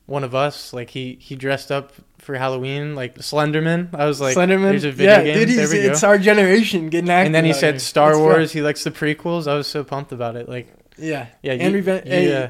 [0.08, 0.74] one of us.
[0.74, 3.93] Like he he dressed up for Halloween, like Slenderman.
[3.93, 4.70] I was like, Slenderman.
[4.72, 5.47] There's a video yeah, game.
[5.47, 5.91] dude, there we go.
[5.91, 7.28] it's our generation getting active.
[7.28, 7.80] and then he said here.
[7.80, 8.24] Star It's rough.
[8.26, 8.51] Wars.
[8.51, 9.47] He likes the prequels.
[9.47, 10.49] I was so pumped about it.
[10.49, 12.43] Like, Yeah, yeah, you, Andrew you, hey.
[12.43, 12.49] uh,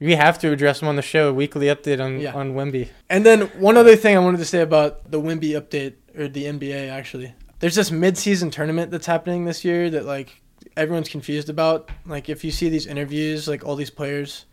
[0.00, 1.32] we have to address him on the show.
[1.32, 2.34] Weekly update on Yeah.
[2.34, 2.88] on Wemby.
[3.08, 6.44] And then one other thing I wanted to say about the Wemby update or the
[6.44, 7.34] NBA actually.
[7.60, 10.42] There's this mid-season tournament that's happening this year that like
[10.76, 11.88] everyone's confused about.
[12.04, 14.46] Like if you see these interviews, like all these players,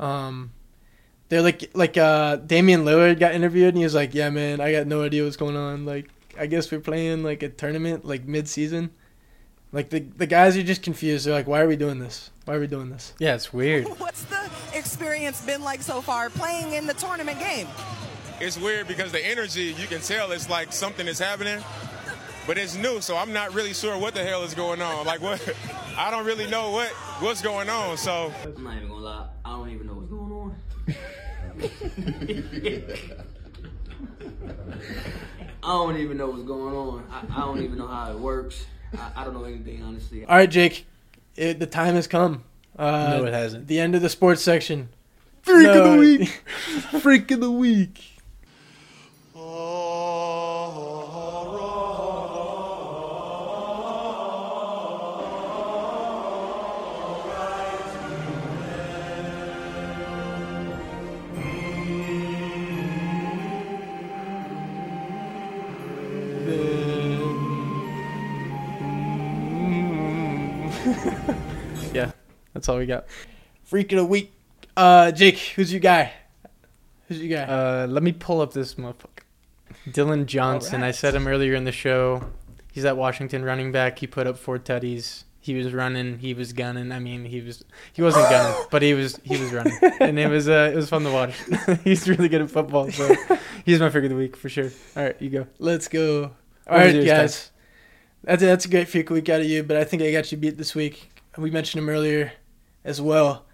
[0.00, 0.52] um,
[1.34, 4.70] they're like like uh Damian Lillard got interviewed and he was like, "Yeah, man, I
[4.70, 5.84] got no idea what's going on.
[5.84, 6.08] Like
[6.38, 8.90] I guess we're playing like a tournament like mid-season."
[9.72, 11.26] Like the the guys are just confused.
[11.26, 12.30] They're like, "Why are we doing this?
[12.44, 13.88] Why are we doing this?" Yeah, it's weird.
[13.98, 17.66] What's the experience been like so far playing in the tournament game?
[18.40, 21.62] it's weird because the energy you can tell it's like something is happening
[22.48, 25.22] but it's new so i'm not really sure what the hell is going on like
[25.22, 25.40] what
[25.96, 26.88] i don't really know what
[27.20, 29.28] what's going on so I'm not even gonna lie.
[29.44, 30.56] I don't even know what's going on.
[35.62, 37.04] I don't even know what's going on.
[37.10, 38.66] I, I don't even know how it works.
[38.98, 40.24] I, I don't know anything, honestly.
[40.24, 40.86] All right, Jake,
[41.36, 42.44] it, the time has come.
[42.78, 43.66] Uh, No, it hasn't.
[43.66, 44.88] The end of the sports section.
[45.42, 46.28] Freak of the week.
[47.00, 48.13] Freak of the week.
[72.54, 73.06] That's all we got.
[73.64, 74.32] Freak of the week.
[74.76, 76.12] Uh, Jake, who's your guy?
[77.08, 77.52] Who's your guy?
[77.52, 79.08] Uh, let me pull up this motherfucker.
[79.90, 80.82] Dillon Johnson.
[80.82, 82.24] I said him earlier in the show.
[82.72, 83.98] He's at Washington running back.
[83.98, 85.24] He put up four tutties.
[85.40, 86.18] He was running.
[86.18, 86.90] He was gunning.
[86.90, 90.28] I mean, he was he wasn't gunning, but he was he was running, and it
[90.28, 91.34] was uh it was fun to watch.
[91.84, 93.14] he's really good at football, so
[93.64, 94.70] he's my figure of the week for sure.
[94.96, 95.46] All right, you go.
[95.58, 96.22] Let's go.
[96.22, 96.30] All
[96.66, 97.50] What was right, yours, guys.
[98.22, 100.02] That's a, that's a great freak of the week out of you, but I think
[100.02, 101.10] I got you beat this week.
[101.36, 102.32] We mentioned him earlier
[102.84, 103.44] as well.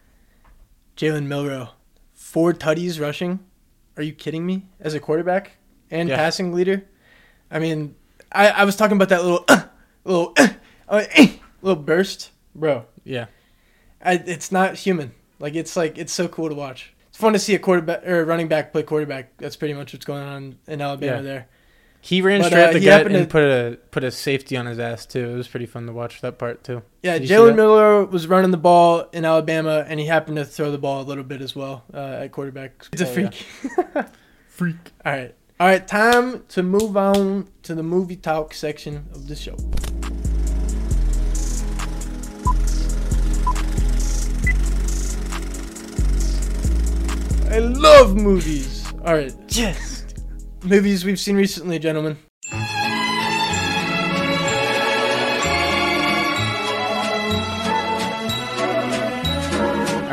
[0.97, 1.70] Jalen Milroe,
[2.14, 3.41] four tutties rushing.
[3.97, 4.66] Are you kidding me?
[4.81, 5.53] As a quarterback
[5.91, 6.16] and Yeah.
[6.16, 6.85] passing leader,
[7.51, 7.95] I mean,
[8.33, 9.45] I, I was talking about that little
[10.05, 10.35] little
[10.89, 11.03] uh,
[11.62, 12.87] little burst, bro.
[13.05, 13.26] Yeah,
[14.05, 15.12] I, it's not human.
[15.39, 16.93] Like it's like it's so cool to watch.
[17.09, 19.37] It's fun to see a quarterback or a running back play quarterback.
[19.39, 21.22] That's pretty much what's going on in Alabama Yeah.
[21.22, 21.49] there.
[22.03, 24.11] He ran But, straight uh, at the he gut and to- put a put a
[24.11, 25.28] safety on his ass too.
[25.30, 26.82] It was pretty fun to watch that part too.
[27.03, 27.57] Yeah, Did you see Jalen?
[27.57, 31.05] Milroe was running the ball in Alabama, and he happened to throw the ball a
[31.05, 32.86] little bit as well uh, at quarterback.
[32.92, 33.30] It's a Oh, yeah.
[33.30, 34.07] freak.
[34.48, 34.76] freak.
[35.05, 35.34] All right.
[35.61, 39.57] All right, time to move on to the movie talk section of the show.
[47.51, 48.84] I love movies.
[49.05, 49.34] All right.
[49.48, 49.99] Yes.
[50.63, 52.19] Movies we've seen recently, gentlemen.
[52.53, 52.59] All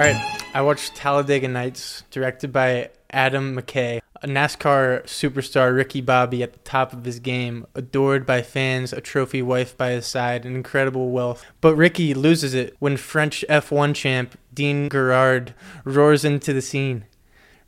[0.03, 6.53] right, I watched Talladega Nights, directed by Adam McKay, a NASCAR superstar Ricky Bobby at
[6.53, 10.55] the top of his game, adored by fans, a trophy wife by his side, and
[10.55, 11.45] incredible wealth.
[11.59, 17.05] But Ricky loses it when French F1 champ Jean Girard roars into the scene.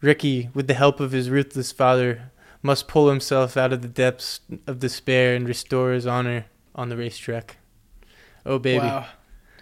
[0.02, 2.29] Ricky, with the help of his ruthless father,
[2.62, 6.46] must pull himself out of the depths of despair and restore his honor
[6.76, 7.58] on the racetrack.
[8.46, 9.06] Oh baby, Wow.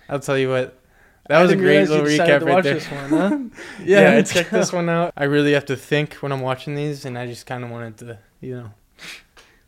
[0.10, 0.80] I'll tell you what.
[1.28, 2.76] That I was a great little recap right watch there.
[2.76, 3.38] this one, huh?
[3.84, 5.12] yeah, Yeah, check this one out.
[5.18, 7.98] I really have to think when I'm watching these, and I just kind of wanted
[7.98, 8.72] to, you know,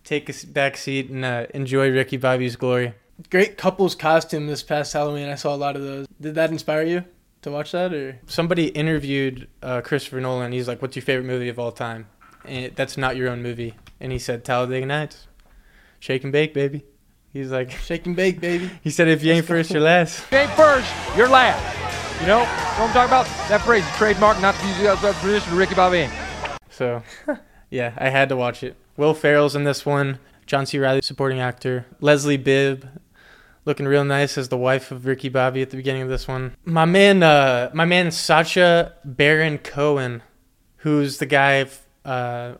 [0.06, 2.94] take a back seat and uh, enjoy Ricky Bobby's glory.
[3.30, 5.28] Great couples costume this past Halloween.
[5.28, 6.08] I saw a lot of those.
[6.22, 7.04] Did that inspire you
[7.42, 10.54] to watch that, or Somebody interviewed uh, Christopher Nolan.
[10.54, 12.08] He's like, "What's your favorite movie of all time?"
[12.50, 13.76] And that's not your own movie.
[14.00, 15.28] And he said, "Talladega Nights."
[16.00, 16.84] Shake and bake, baby.
[17.32, 18.72] He's like, shake and bake, baby.
[18.84, 22.22] he said, "If you ain't first, you're last." You ain't first, you're last.
[22.22, 23.26] You know, know what I'm talking about?
[23.50, 26.10] That phrase is trademark, not to use that as a tradition to Ricky Bobby.
[26.70, 27.04] So,
[27.70, 28.76] yeah, I had to watch it.
[28.98, 30.20] Will Ferrell's in this one.
[30.46, 30.80] John C.
[30.80, 31.86] Reilly, supporting actor.
[32.02, 32.90] Leslie Bibb,
[33.64, 36.56] looking real nice as the wife of Ricky Bobby at the beginning of this one.
[36.66, 40.24] My man, uh, my man Sacha Baron Cohen,
[40.78, 41.66] who's the guy
[42.10, 42.56] uh,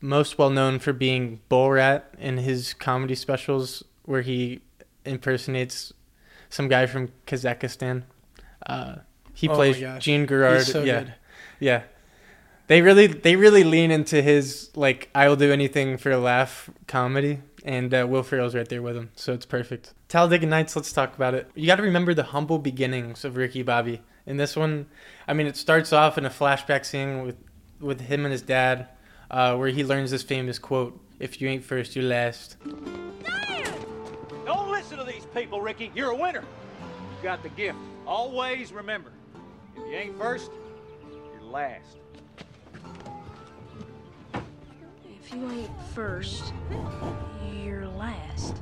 [0.00, 4.60] most well known for being Borat in his comedy specials, where he
[5.04, 5.92] impersonates
[6.48, 8.04] some guy from Kazakhstan.
[8.64, 8.96] Uh,
[9.34, 9.76] he Oh plays.
[10.02, 10.62] Jean Girard.
[10.62, 11.14] So yeah, good.
[11.60, 11.82] yeah.
[12.68, 16.68] They really, they really lean into his like "I will do anything for a laugh"
[16.86, 19.94] comedy, and uh, Will Ferrell's right there with him, so it's perfect.
[20.08, 20.74] Talladega Nights.
[20.76, 21.50] Let's talk about it.
[21.54, 24.02] You got to remember the humble beginnings of Ricky Bobby.
[24.26, 24.86] In this one,
[25.28, 27.36] I mean, it starts off in a flashback scene with
[27.80, 28.88] with him and his dad,
[29.30, 32.56] uh, where he learns this famous quote: "If you ain't first, you're last."
[34.44, 35.90] Don't listen to these people, Ricky.
[35.94, 36.40] You're a winner.
[36.40, 37.78] You got the gift.
[38.06, 39.10] Always remember,
[39.76, 40.50] if you ain't first,
[41.10, 41.98] you're last.
[45.04, 46.52] If you ain't first,
[47.64, 48.56] you're last.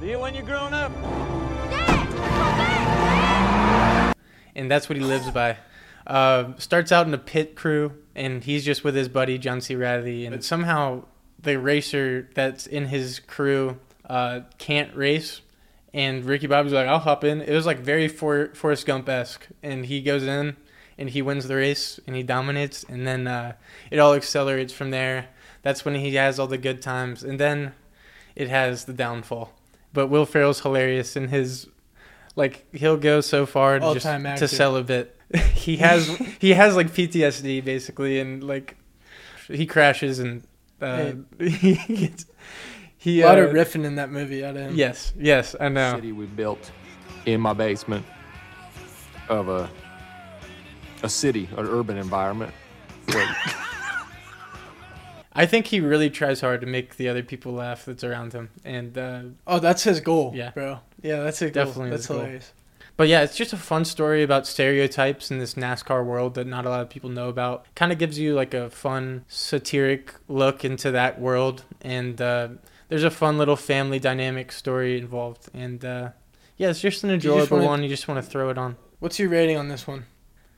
[0.00, 0.92] See you when you're grown up.
[1.70, 2.06] Dad,
[4.54, 5.56] and that's what he lives by.
[6.06, 9.74] Uh, starts out in a pit crew, and he's just with his buddy John C.
[9.74, 11.04] Reilly, and somehow
[11.40, 13.78] the racer that's in his crew
[14.08, 15.40] uh, can't race,
[15.92, 19.46] and Ricky Bobby's like, "I'll hop in." It was like very For- Forrest Gump esque,
[19.62, 20.56] and he goes in
[20.98, 23.52] and he wins the race and he dominates, and then uh,
[23.90, 25.28] it all accelerates from there.
[25.62, 27.72] That's when he has all the good times, and then
[28.34, 29.52] it has the downfall.
[29.92, 31.68] But Will Ferrell's hilarious in his
[32.36, 34.46] like he'll go so far to just to actor.
[34.46, 35.18] sell a bit.
[35.54, 36.06] he has
[36.38, 38.76] he has like PTSD basically, and like
[39.48, 40.46] he crashes and
[40.80, 42.26] uh, he gets
[42.98, 44.74] he a lot uh, of riffing in that movie out of him.
[44.76, 45.94] Yes, yes, I know.
[45.96, 46.70] City we built
[47.24, 48.06] in my basement
[49.28, 49.68] of a
[51.02, 52.52] a city, an urban environment.
[55.36, 58.50] I think he really tries hard to make the other people laugh that's around him,
[58.64, 60.50] and uh, Oh, that's his goal, Yeah.
[60.50, 60.80] bro.
[61.02, 61.64] Yeah, that's his goal.
[61.66, 62.18] definitely That's his goal.
[62.18, 62.52] hilarious.
[62.96, 66.64] But yeah, it's just a fun story about stereotypes in this NASCAR world that not
[66.64, 67.66] a lot of people know about.
[67.74, 72.48] Kind of gives you like a fun satiric look into that world, and uh,
[72.88, 75.48] there's a fun little family dynamic story involved.
[75.52, 76.10] And uh,
[76.56, 77.82] yeah, it's just an just enjoyable wanna- one.
[77.82, 78.76] You just want to throw it on.
[78.98, 80.06] What's your rating on this one?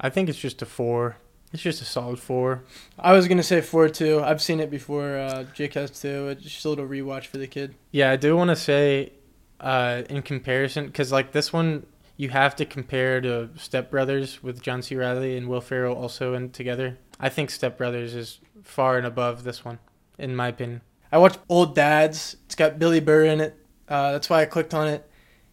[0.00, 1.16] I think it's just a four.
[1.52, 2.64] It's just a solid four.
[2.98, 4.20] I was gonna say four too.
[4.22, 5.16] I've seen it before.
[5.16, 6.28] Uh, Jake has too.
[6.28, 7.74] It's just a little rewatch for the kid.
[7.90, 9.12] Yeah, I do want to say,
[9.60, 11.86] uh, in comparison, because like this one,
[12.16, 14.94] you have to compare to Step Brothers with John C.
[14.96, 16.98] Reilly and Will Ferrell also in together.
[17.18, 19.78] I think Step Brothers is far and above this one,
[20.18, 20.82] in my opinion.
[21.10, 22.36] I watched Old Dads.
[22.44, 23.56] It's got Billy Burr in it.
[23.88, 25.08] Uh, that's why I clicked on it.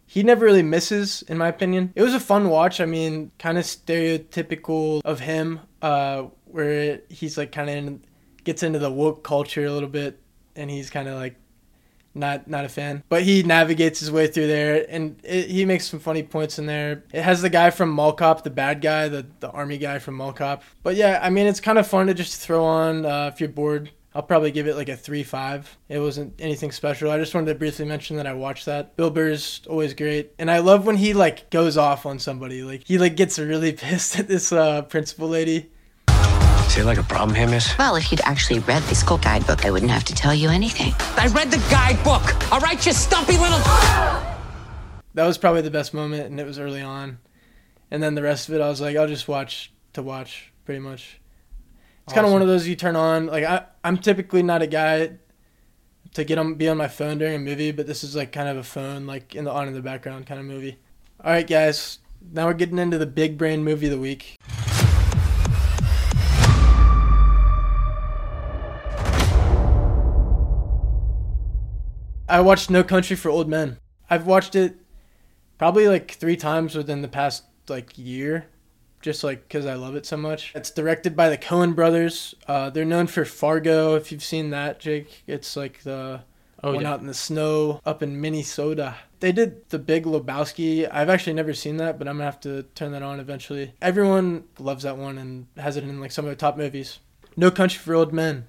[0.08, 1.92] He never really misses, in my opinion.
[1.96, 2.80] It was a fun watch.
[2.80, 8.04] I mean, kind of stereotypical of him, uh, where he's like kind of in,
[8.44, 10.18] gets into the woke culture a little bit,
[10.54, 11.36] and he's kind of like
[12.14, 13.04] not not a fan.
[13.08, 16.66] But he navigates his way through there, and it, he makes some funny points in
[16.66, 17.04] there.
[17.12, 20.16] It has the guy from Mall Cop, the bad guy, the the army guy from
[20.16, 20.64] Mall Cop.
[20.82, 23.48] But yeah, I mean, it's kind of fun to just throw on uh, if you're
[23.48, 25.76] bored I'll probably give it like a three five.
[25.90, 27.10] It wasn't anything special.
[27.10, 28.96] I just wanted to briefly mention that I watched that.
[28.96, 32.62] Bill Burr's always great, and I love when he like goes off on somebody.
[32.62, 35.70] Like he like gets really pissed at this uh, principal lady.
[36.66, 37.76] Is it like a problem here, miss?
[37.78, 40.92] Well, if you'd actually read the school guidebook, I wouldn't have to tell you anything.
[41.16, 42.52] I read the guidebook.
[42.52, 43.60] All right, you stumpy little.
[45.14, 47.16] That was probably the best moment, and it was early on.
[47.90, 50.80] And then the rest of it, I was like, I'll just watch to watch, pretty
[50.80, 51.18] much.
[52.04, 53.26] It's kind of one of those you turn on.
[53.26, 55.12] Like I, I'm typically not a guy
[56.12, 58.48] to get on be on my phone during a movie, but this is like kind
[58.48, 60.78] of a phone like in the on in the background kind of movie.
[61.24, 61.98] All right, guys.
[62.32, 64.36] Now we're getting into the big brain movie of the week.
[72.28, 73.78] I watched No Country for Old Men.
[74.10, 74.76] I've watched it
[75.58, 78.46] probably like three times within the past like year,
[79.00, 80.52] just like because I love it so much.
[80.54, 82.34] It's directed by the Coen brothers.
[82.48, 83.94] Uh, they're known for Fargo.
[83.96, 86.22] If you've seen that, Jake, it's like the
[86.64, 86.92] Oh, one yeah.
[86.94, 88.96] out in the snow up in Minnesota.
[89.20, 90.88] They did The Big Lebowski.
[90.90, 93.74] I've actually never seen that, but I'm gonna have to turn that on eventually.
[93.82, 96.98] Everyone loves that one and has it in like some of the top movies.
[97.36, 98.46] No Country for Old Men.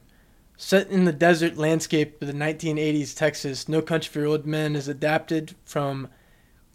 [0.60, 4.88] Set in the desert landscape of the 1980s Texas, No Country for Old Men is
[4.88, 6.08] adapted from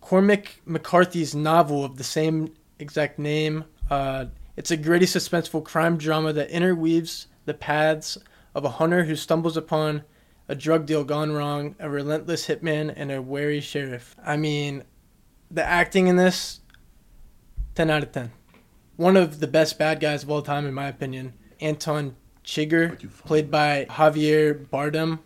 [0.00, 3.64] Cormac McCarthy's novel of the same exact name.
[3.90, 4.26] Uh,
[4.56, 8.18] it's a gritty, suspenseful crime drama that interweaves the paths
[8.54, 10.04] of a hunter who stumbles upon
[10.48, 14.14] a drug deal gone wrong, a relentless hitman, and a wary sheriff.
[14.24, 14.84] I mean,
[15.50, 16.60] the acting in this,
[17.74, 18.30] 10 out of 10.
[18.94, 21.32] One of the best bad guys of all time, in my opinion.
[21.60, 22.14] Anton
[22.44, 25.18] Chigurh, played by Javier Bardem.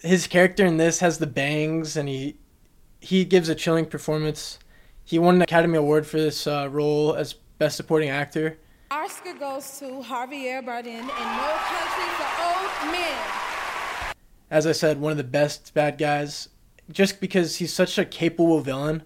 [0.00, 2.36] His character in this has the bangs, and he
[3.00, 4.58] he gives a chilling performance.
[5.04, 8.58] He won an Academy Award for this uh, role as Best Supporting Actor.
[8.90, 14.14] Oscar goes to Javier Bardem and No Country for Old Men.
[14.50, 16.48] as I said, one of the best bad guys,
[16.90, 19.02] just because he's such a capable villain,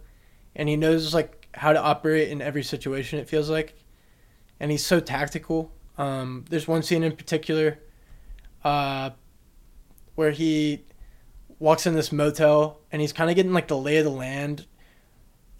[0.56, 3.18] and he knows like how to operate in every situation.
[3.18, 3.74] It feels like,
[4.58, 5.70] and he's so tactical.
[5.96, 7.78] Um, there's one scene in particular,
[8.64, 9.10] uh,
[10.14, 10.84] where he
[11.58, 14.66] walks in this motel and he's kind of getting like the lay of the land,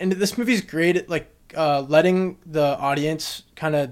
[0.01, 3.91] and this movie's great at like uh, letting the audience kind of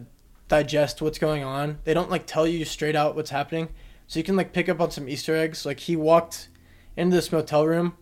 [0.48, 1.78] digest what's going on.
[1.84, 3.68] They don't like tell you straight out what's happening,
[4.06, 5.64] so you can like pick up on some Easter eggs.
[5.64, 6.48] Like he walked
[6.96, 7.96] into this motel room,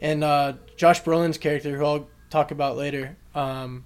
[0.00, 3.84] and uh, Josh Brolin's character, who I'll talk about later, um,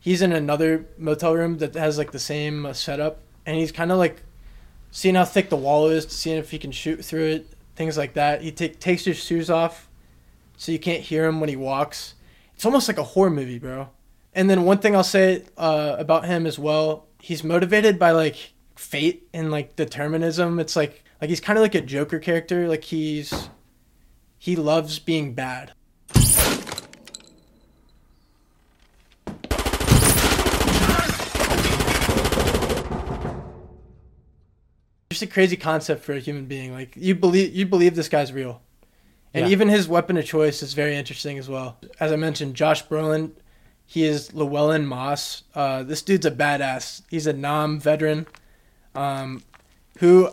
[0.00, 3.92] he's in another motel room that has like the same uh, setup, and he's kind
[3.92, 4.24] of like
[4.90, 7.46] seeing how thick the wall is, seeing if he can shoot through it,
[7.76, 8.42] things like that.
[8.42, 9.88] He take takes his shoes off,
[10.56, 12.14] so you can't hear him when he walks.
[12.56, 13.90] It's almost like a horror movie, bro.
[14.34, 18.54] And then one thing I'll say uh, about him as well, he's motivated by like
[18.74, 20.58] fate and like determinism.
[20.58, 22.66] It's like like he's kind of like a Joker character.
[22.66, 23.48] Like he's
[24.40, 25.72] he loves being bad.
[35.10, 36.72] Just a crazy concept for a human being.
[36.72, 38.60] Like you believe you believe this guy's real.
[39.32, 39.52] And Yeah.
[39.52, 41.76] even his weapon of choice is very interesting as well.
[42.00, 43.32] As I mentioned, Josh Brolin,
[43.84, 45.42] he is Llewellyn Moss.
[45.54, 47.02] Uh, this dude's a badass.
[47.10, 48.26] He's a Nam veteran,
[48.94, 49.42] um,
[49.98, 50.30] who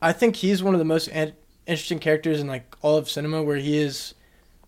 [0.00, 1.34] I think he's one of the most an-
[1.66, 4.14] interesting characters in like all of cinema, where he is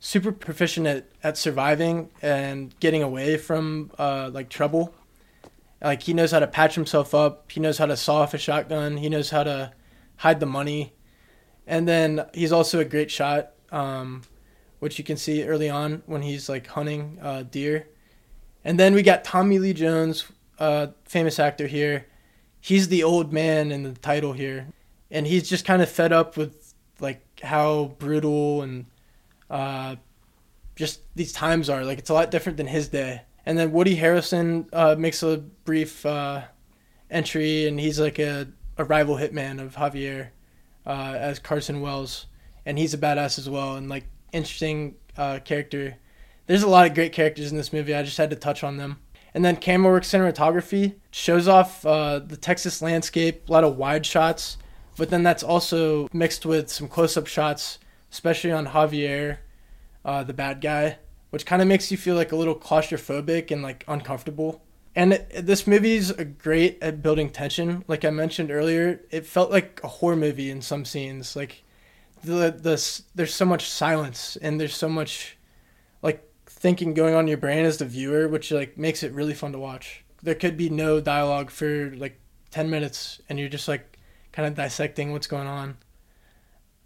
[0.05, 4.93] super proficient at, at surviving and getting away from uh, like trouble.
[5.81, 7.53] Like he knows how to patch himself up.
[7.53, 8.97] He knows how to saw off a shotgun.
[8.97, 9.73] He knows how to
[10.17, 10.93] hide the money.
[11.69, 14.23] And then he's also a great shot, um,
[14.81, 17.87] which you can see early on when he's like hunting uh, deer.
[18.65, 20.25] And then we got Tommy Lee Jones,
[20.59, 22.07] uh, famous actor here.
[22.61, 24.67] He's the old man in the title here,
[25.13, 28.87] and he's just kind of fed up with like how brutal and
[29.53, 29.97] uh,
[30.75, 31.85] just these times are.
[31.85, 33.23] Like it's a lot different than his day.
[33.47, 36.43] And then Woody Harrelson uh, makes a brief uh,
[37.11, 38.49] entry, and he's like a,
[38.79, 40.29] a rival hitman of Javier
[40.87, 42.27] uh, as Carson Wells,
[42.65, 45.97] and he's a badass as well, and like interesting uh, character.
[46.47, 47.95] There's a lot of great characters in this movie.
[47.95, 48.99] I just had to touch on them.
[49.35, 54.05] And then camera work cinematography shows off uh, the Texas landscape, a lot of wide
[54.05, 54.59] shots,
[54.97, 57.79] but then that's also mixed with some close-up shots,
[58.13, 59.39] especially on Javier,
[60.05, 60.99] uh, the bad guy,
[61.31, 64.63] which kind of makes you feel like a little claustrophobic and like uncomfortable.
[64.95, 67.85] And it, this movie's great at building tension.
[67.89, 71.35] Like I mentioned earlier, it felt like a horror movie in some scenes.
[71.35, 71.65] Like
[72.23, 75.39] the the there's so much silence and there's so much
[76.03, 79.35] like thinking going on in your brain as the viewer, which like makes it really
[79.35, 80.05] fun to watch.
[80.23, 83.99] There could be no dialogue for like ten minutes, and you're just like
[84.33, 85.79] kind of dissecting what's going on.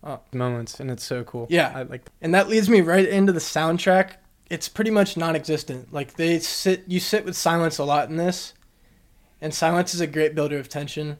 [0.03, 1.47] Uh, moments, and it's so cool.
[1.51, 2.03] Yeah, I like.
[2.21, 4.13] and that leads me right into the soundtrack.
[4.49, 5.93] It's pretty much non-existent.
[5.93, 8.55] Like they sit, you sit with silence a lot in this,
[9.41, 11.19] and silence is a great builder of tension.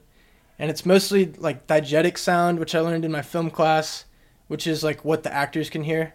[0.59, 4.05] And it's mostly like diegetic sound, which I learned in my film class,
[4.47, 6.13] which is like what the actors can hear.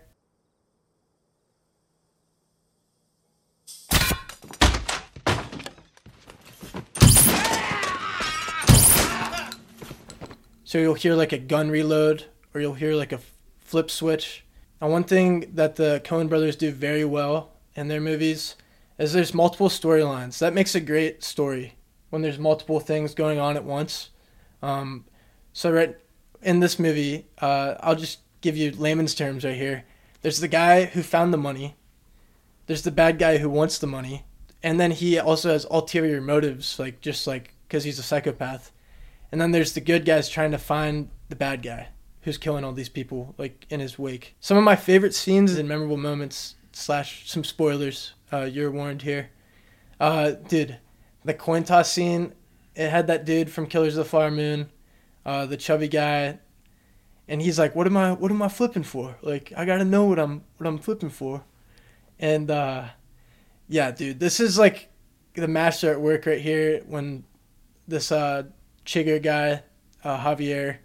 [10.65, 12.25] So you'll hear like a gun reload,
[12.55, 13.21] or you'll hear like a
[13.61, 14.45] flip switch.
[14.81, 18.57] And one thing that the Coen brothers do very well in their movies
[18.99, 20.39] is there's multiple storylines.
[20.39, 21.75] That makes a great story
[22.11, 24.11] when there's multiple things going on at once.
[24.61, 25.05] Um,
[25.53, 25.97] so right
[26.43, 29.85] in this movie, uh, I'll just give you layman's terms right here.
[30.21, 31.77] There's the guy who found the money.
[32.67, 34.25] There's the bad guy who wants the money,
[34.63, 38.71] and then he also has ulterior motives, like just like because he's a psychopath.
[39.33, 41.89] And then there's the good guys trying to find the bad guy
[42.23, 44.37] who's killing all these people like in his wake.
[44.41, 48.14] Some of my favorite scenes and memorable moments slash some spoilers.
[48.33, 49.31] Uh, you're warned here.
[50.01, 50.79] Uh, dude,
[51.25, 52.33] the coin toss scene.
[52.75, 54.70] It had that dude from Killers of the Flower Moon,
[55.27, 56.39] uh, the chubby guy,
[57.29, 58.12] and he's like, "What am I?
[58.12, 59.16] What am I flipping for?
[59.20, 61.45] Like, I gotta know what I'm what I'm flipping for."
[62.18, 62.89] And uh,
[63.68, 64.89] yeah, dude, this is like
[65.35, 66.83] the master at work right here.
[66.87, 67.25] When
[67.87, 68.45] this uh,
[68.87, 69.62] Chigurh guy,
[70.03, 70.79] uh, Javier,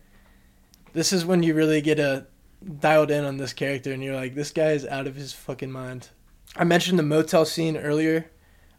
[0.97, 2.25] this is when you really get a
[2.79, 5.71] dialed in on this character, and you're like, this guy is out of his fucking
[5.71, 6.09] mind.
[6.55, 8.31] I mentioned the motel scene earlier.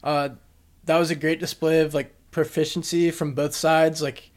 [0.03, 0.31] Uh,
[0.85, 4.33] that was a great display of like proficiency from both sides, like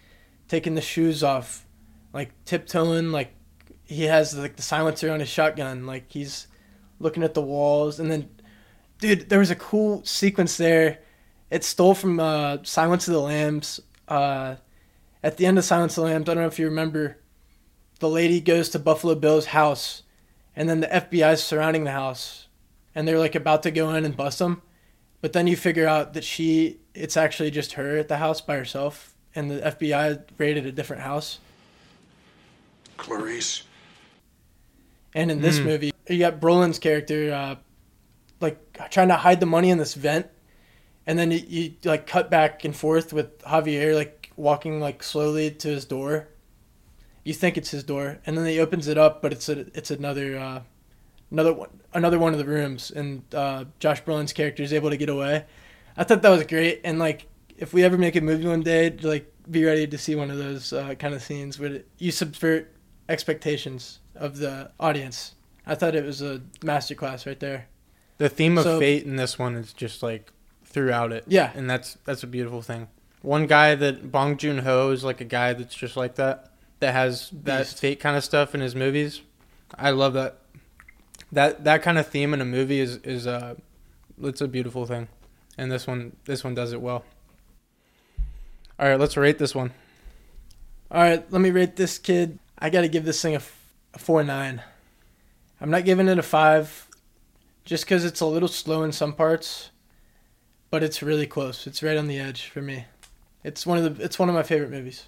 [0.48, 1.66] taking the shoes off,
[2.14, 3.34] like tiptoeing, like
[3.84, 6.46] he has like the silencer on his shotgun, like he's
[7.00, 8.30] looking at the walls, and then,
[9.00, 11.00] dude, there was a cool sequence there.
[11.50, 13.80] It stole from uh, Silence of the Lambs.
[14.08, 14.58] Uh,
[15.24, 17.18] at the end of Silence of the Lambs, I don't know if you remember,
[18.02, 20.02] the lady goes to Buffalo Bill's house,
[20.56, 22.48] and then the FBI is surrounding the house,
[22.94, 24.62] and they're like about to go in and bust him,
[25.22, 28.58] but then you figure out that she, it's actually just her at the house by
[28.58, 31.40] herself, and the FBI raided a different house.
[32.98, 33.64] Clarice.
[35.14, 35.66] And in this Mm.
[35.66, 37.56] movie, you got Brolin's character, uh,
[38.40, 38.58] like
[38.90, 40.28] trying to hide the money in this vent,
[41.06, 45.52] and then you, you like cut back and forth with Javier like walking like slowly
[45.52, 46.28] to his door.
[47.24, 49.92] You think it's his door, and then he opens it up, but it's a it's
[49.92, 50.62] another uh,
[51.30, 54.98] another one another one of the rooms, and uh, Josh Brolin's character is able to
[54.98, 55.46] get away.
[55.96, 58.90] I thought that was great, and like if we ever make a movie one day,
[59.02, 62.74] like be ready to see one of those uh, kind of scenes where you subvert
[63.10, 65.36] expectations of the audience.
[65.68, 67.68] I thought it was a masterclass right there.
[68.18, 70.32] The theme of So- fate in this one is just like
[70.66, 71.26] throughout it.
[71.28, 71.52] Yeah.
[71.54, 72.88] and that's that's a beautiful thing.
[73.22, 76.51] One guy that Bong Joon Ho is like a guy that's just like that.
[76.82, 77.80] That has that Beast.
[77.80, 79.22] fate kind of stuff in his movies.
[79.78, 80.40] I love that.
[81.32, 83.56] That that kind of theme in a movie is is uh,
[84.22, 85.08] it's a beautiful thing,
[85.58, 87.06] and this one this one does it well.
[88.80, 89.72] All right, let's rate this one.
[90.90, 92.40] All right, let me rate this kid.
[92.58, 94.62] I got to give this thing a, f- a four nine.
[95.62, 96.88] I'm not giving it a five,
[97.64, 99.70] just because it's a little slow in some parts,
[100.72, 101.68] but it's really close.
[101.68, 102.86] It's right on the edge for me.
[103.44, 105.06] It's one of the it's one of my favorite movies.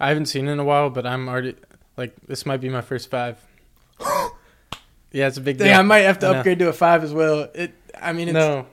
[0.00, 1.56] I haven't seen it in a while, but I'm already
[1.96, 3.44] like this might be my first five.
[4.00, 5.74] yeah, it's a big thing.
[5.74, 7.48] I might have to upgrade to a five as well.
[7.54, 8.66] It, I mean, it's, No.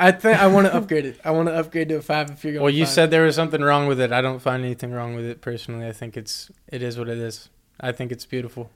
[0.00, 1.20] I think I want to upgrade it.
[1.24, 2.62] I want to upgrade to a five if you're going.
[2.62, 2.94] Well, you five.
[2.94, 4.12] said there was something wrong with it.
[4.12, 5.86] I don't find anything wrong with it personally.
[5.88, 7.48] I think it's it is what it is.
[7.80, 8.70] I think it's beautiful.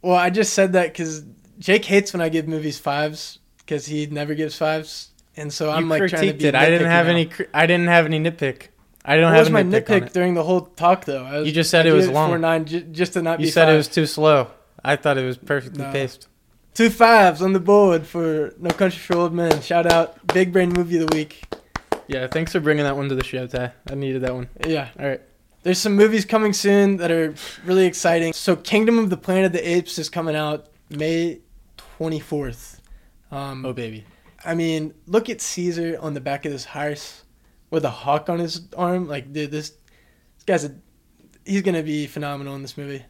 [0.00, 1.24] Well, I just said that because
[1.60, 5.84] Jake hates when I give movies fives because he never gives fives, and so I'm
[5.84, 6.46] you like trying to be.
[6.46, 6.54] it.
[6.56, 7.12] I didn't have now.
[7.12, 7.30] any.
[7.54, 8.68] I didn't have any nitpick.
[9.04, 10.12] I don't What have was my nitpick, nitpick it.
[10.12, 11.24] during the whole talk though?
[11.24, 12.30] I was, You just said I it was long.
[12.30, 13.74] Four nine, ju- just to not You said five.
[13.74, 14.48] it was too slow.
[14.84, 15.90] I thought it was perfectly No.
[15.92, 16.28] paced.
[16.74, 19.60] Two fives on the board for No Country for Old Men.
[19.60, 21.42] Shout out, Big Brain Movie of the Week.
[22.06, 23.72] Yeah, thanks for bringing that one to the show, Tye.
[23.90, 24.48] I needed that one.
[24.66, 24.88] Yeah.
[24.98, 25.20] All right.
[25.62, 27.34] There's some movies coming soon that are
[27.64, 28.32] really exciting.
[28.32, 31.40] So, Kingdom of the Planet of the Apes is coming out May
[31.98, 32.78] 24th.
[33.30, 34.04] Um, Oh baby.
[34.44, 37.21] I mean, look at Caesar on the back of this horse
[37.72, 39.08] with a hawk on his arm.
[39.08, 40.76] Like, dude, this, this guy's a.
[41.44, 43.04] He's to be phenomenal in this movie.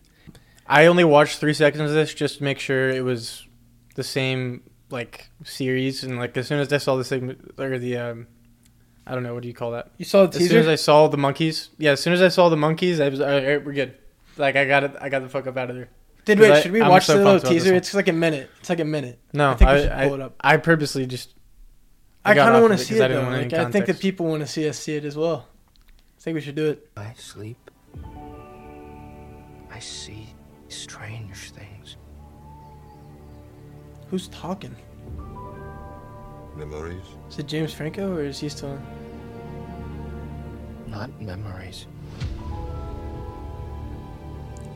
[0.67, 3.47] I only watched three seconds of this just to make sure it was
[3.95, 7.99] the same like series, and like as soon as I saw the segment or the
[7.99, 8.27] um,
[9.07, 9.91] I don't know what do you call that?
[9.99, 10.59] You saw the As soon teaser?
[10.61, 11.91] as I saw the monkeys, yeah.
[11.91, 13.63] As soon as I saw the monkeys, I was all right.
[13.63, 13.99] We're good.
[14.39, 14.95] Like I got it.
[14.99, 15.91] I got the fuck up out of there.
[16.25, 16.53] Did wait?
[16.53, 17.75] I- should we I'm watch so the little pumped about this teaser?
[17.75, 18.49] It's like a minute.
[18.61, 19.19] It's like a minute.
[19.35, 20.37] No, I I- should I- pull it up.
[20.41, 21.35] I purposely just.
[22.25, 23.23] I got kind of want to see it I though.
[23.23, 24.03] Like, I think the context.
[24.03, 25.49] people want to see us see it as well.
[26.19, 26.89] I think we should do it.
[26.97, 27.71] I sleep.
[29.71, 30.29] I see
[30.69, 31.97] strange things.
[34.09, 34.77] Who's talking?
[36.55, 37.03] Memories?
[37.31, 38.79] Is it James Franco or is he still?
[40.87, 41.87] Not memories.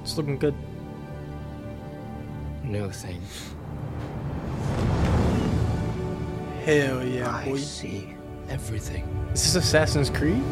[0.03, 0.55] It's looking good.
[2.65, 3.56] New things.
[6.67, 7.59] Hell yeah, I boy.
[7.59, 8.09] see
[8.49, 9.05] everything.
[9.33, 10.43] Is this Assassin's Creed?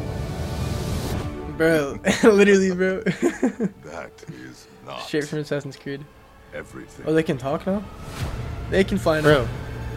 [1.56, 3.00] Bro, literally, bro.
[3.82, 6.04] That is not Straight from Assassin's Creed.
[6.54, 7.04] everything.
[7.08, 7.82] Oh, they can talk now.
[8.70, 9.22] They can fly now.
[9.22, 9.48] Bro.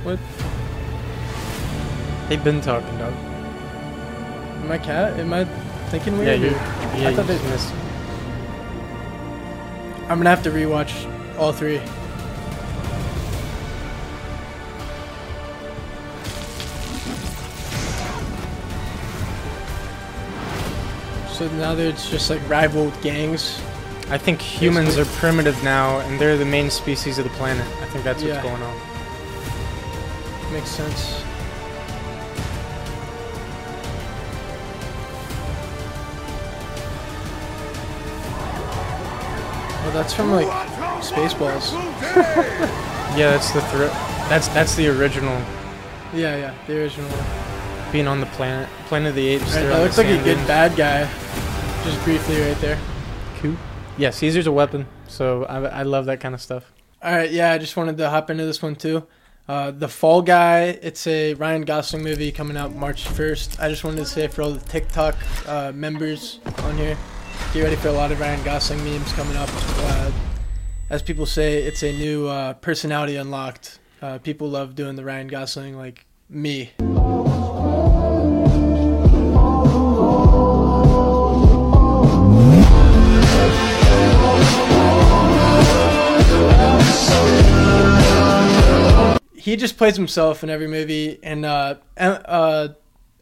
[0.04, 0.20] What?
[2.30, 3.14] They've been talking, dog.
[3.14, 5.20] Am I cat?
[5.20, 5.46] Am I
[5.92, 6.42] thinking weird?
[6.42, 6.52] Yeah, weird?
[6.54, 6.58] you.
[6.58, 6.62] or-
[7.02, 7.74] Yeah, I you thought they- missed.
[10.10, 10.94] I'm gonna have to rewatch
[11.38, 11.80] all three.
[21.38, 23.62] So now there's just like rival gangs.
[24.10, 27.64] I think humans are primitive now, and they're the main species of the planet.
[27.80, 28.76] I think that's what's going on.
[30.52, 31.22] Makes sense.
[39.84, 40.48] Well, that's from like
[41.04, 41.74] Spaceballs.
[43.16, 43.62] Yeah, that's the
[44.30, 45.40] That's that's the original.
[46.14, 47.10] yeah, yeah, the original.
[47.88, 47.94] One.
[47.94, 49.56] Being on the planet, Planet of the Apes.
[49.56, 51.04] Right, that looks like a good bad guy.
[51.84, 52.80] Just briefly, right there.
[53.40, 53.56] Cool.
[53.98, 56.72] Yeah, Caesar's a weapon, so I, I love that kind of stuff.
[57.02, 59.08] All right, yeah, I just wanted to hop into this one too.
[59.48, 63.62] Uh, the Fall Guy, it's a Ryan Gosling movie coming out March 1st.
[63.62, 65.16] I just wanted to say for all the TikTok
[65.48, 66.98] uh, members on here,
[67.54, 69.50] get ready for a lot of Ryan Gosling memes coming up.
[69.54, 70.12] Uh,
[70.90, 73.80] as people say, it's a new uh, personality unlocked.
[74.02, 76.72] Uh, people love doing the Ryan Gosling, like me.
[89.48, 92.68] He just plays himself in every movie, and uh, uh,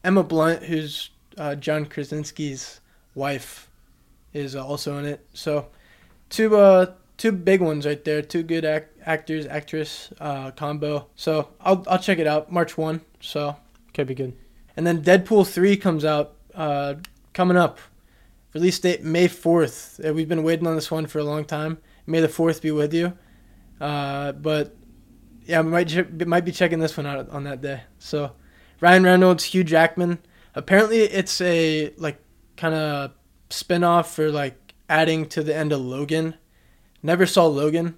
[0.04, 2.82] Emma Blunt, who's uh, John Krasinski's
[3.14, 3.70] wife,
[4.34, 5.24] is uh, also in it.
[5.36, 5.68] So,
[6.32, 8.24] two uh, two big ones right there.
[8.24, 11.06] Two good ac- actors, actress uh, combo.
[11.16, 13.02] So I'll I'll check it out March one.
[13.22, 13.56] So
[13.94, 14.34] could be good.
[14.76, 16.96] And then Deadpool three comes out uh,
[17.34, 17.78] coming up.
[18.56, 20.02] Release date May fourth.
[20.04, 21.78] Uh, we've been waiting on this one for a long time.
[22.08, 23.14] May the fourth be with you.
[23.80, 24.76] Uh, but
[25.46, 27.82] yeah, we might might be checking this one out on that day.
[28.00, 28.32] So,
[28.82, 30.20] Ryan Reynolds, Hugh Jackman.
[30.54, 32.18] Apparently, it's a like
[32.58, 33.12] kind of
[33.50, 34.56] spin-off for like
[34.90, 36.36] adding to the end of Logan.
[37.04, 37.98] Never saw Logan,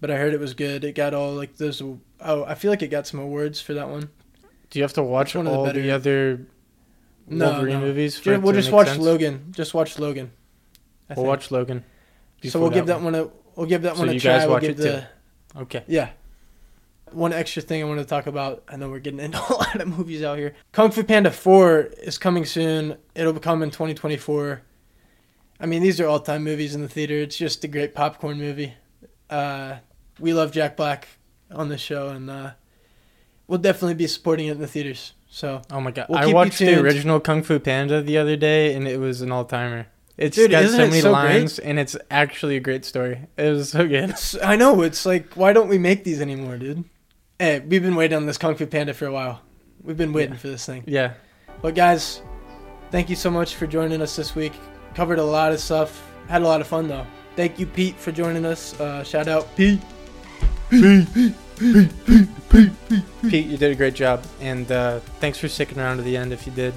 [0.00, 0.84] but I heard it was good.
[0.84, 1.80] It got all like those.
[2.20, 4.10] Oh, I feel like it got some awards for that one.
[4.70, 6.46] Do you have to watch one of the all the, other
[7.28, 7.86] No, Wolverine no.
[7.86, 8.24] movies?
[8.26, 8.98] We'll just watch sense?
[9.00, 9.52] Logan.
[9.52, 10.32] Just watch Logan.
[11.08, 11.28] I We'll think.
[11.28, 11.84] watch Logan.
[12.48, 14.32] So we'll give that one a we'll give that So one a you try.
[14.38, 15.06] guys we'll watch give it the
[15.54, 15.60] too?
[15.60, 15.84] Okay.
[15.86, 16.10] yeah.
[17.14, 18.64] One extra thing I want to talk about.
[18.68, 20.54] I know we're getting into a lot of movies out here.
[20.72, 22.96] Kung Fu Panda 4 is coming soon.
[23.14, 24.62] It'll come in 2024.
[25.60, 27.14] I mean, these are all time movies in the theater.
[27.14, 28.74] It's just a great popcorn movie.
[29.30, 29.76] Uh,
[30.18, 31.08] we love Jack Black
[31.50, 32.50] on the show, and uh,
[33.46, 35.12] we'll definitely be supporting it in the theaters.
[35.28, 36.06] So, Oh my god!
[36.08, 39.32] we'll I watched the original Kung Fu Panda the other day, and it was an
[39.32, 39.86] all timer.
[40.16, 41.22] It's Dude, got so many so great?
[41.38, 43.26] lines, and it's actually a great story.
[43.36, 44.10] It was so good.
[44.10, 44.82] It's, I know.
[44.82, 46.84] It's like, why don't we make these anymore, dude?
[47.38, 49.40] Hey, we've been waiting on this Kung Fu Panda for a while.
[49.82, 50.38] We've been waiting Yeah.
[50.38, 50.84] for this thing.
[50.86, 51.14] Yeah.
[51.62, 52.22] But guys,
[52.90, 54.52] thank you so much for joining us this week.
[54.94, 56.02] Covered a lot of stuff.
[56.28, 57.06] Had a lot of fun though.
[57.36, 58.78] Thank you, Pete, for joining us.
[58.80, 59.80] Uh, shout out, Pete.
[60.70, 63.02] Pete, Pete, Pete, Pete, Pete, Pete.
[63.28, 66.32] Pete, you did a great job, and uh, thanks for sticking around to the end.
[66.32, 66.72] If you did,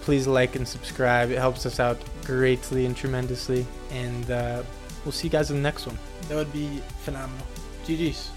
[0.00, 1.30] please like and subscribe.
[1.30, 3.66] It helps us out greatly and tremendously.
[3.92, 4.62] And uh,
[5.04, 5.98] we'll see you guys in the next one.
[6.28, 7.46] That would be phenomenal.
[7.84, 8.30] GG's.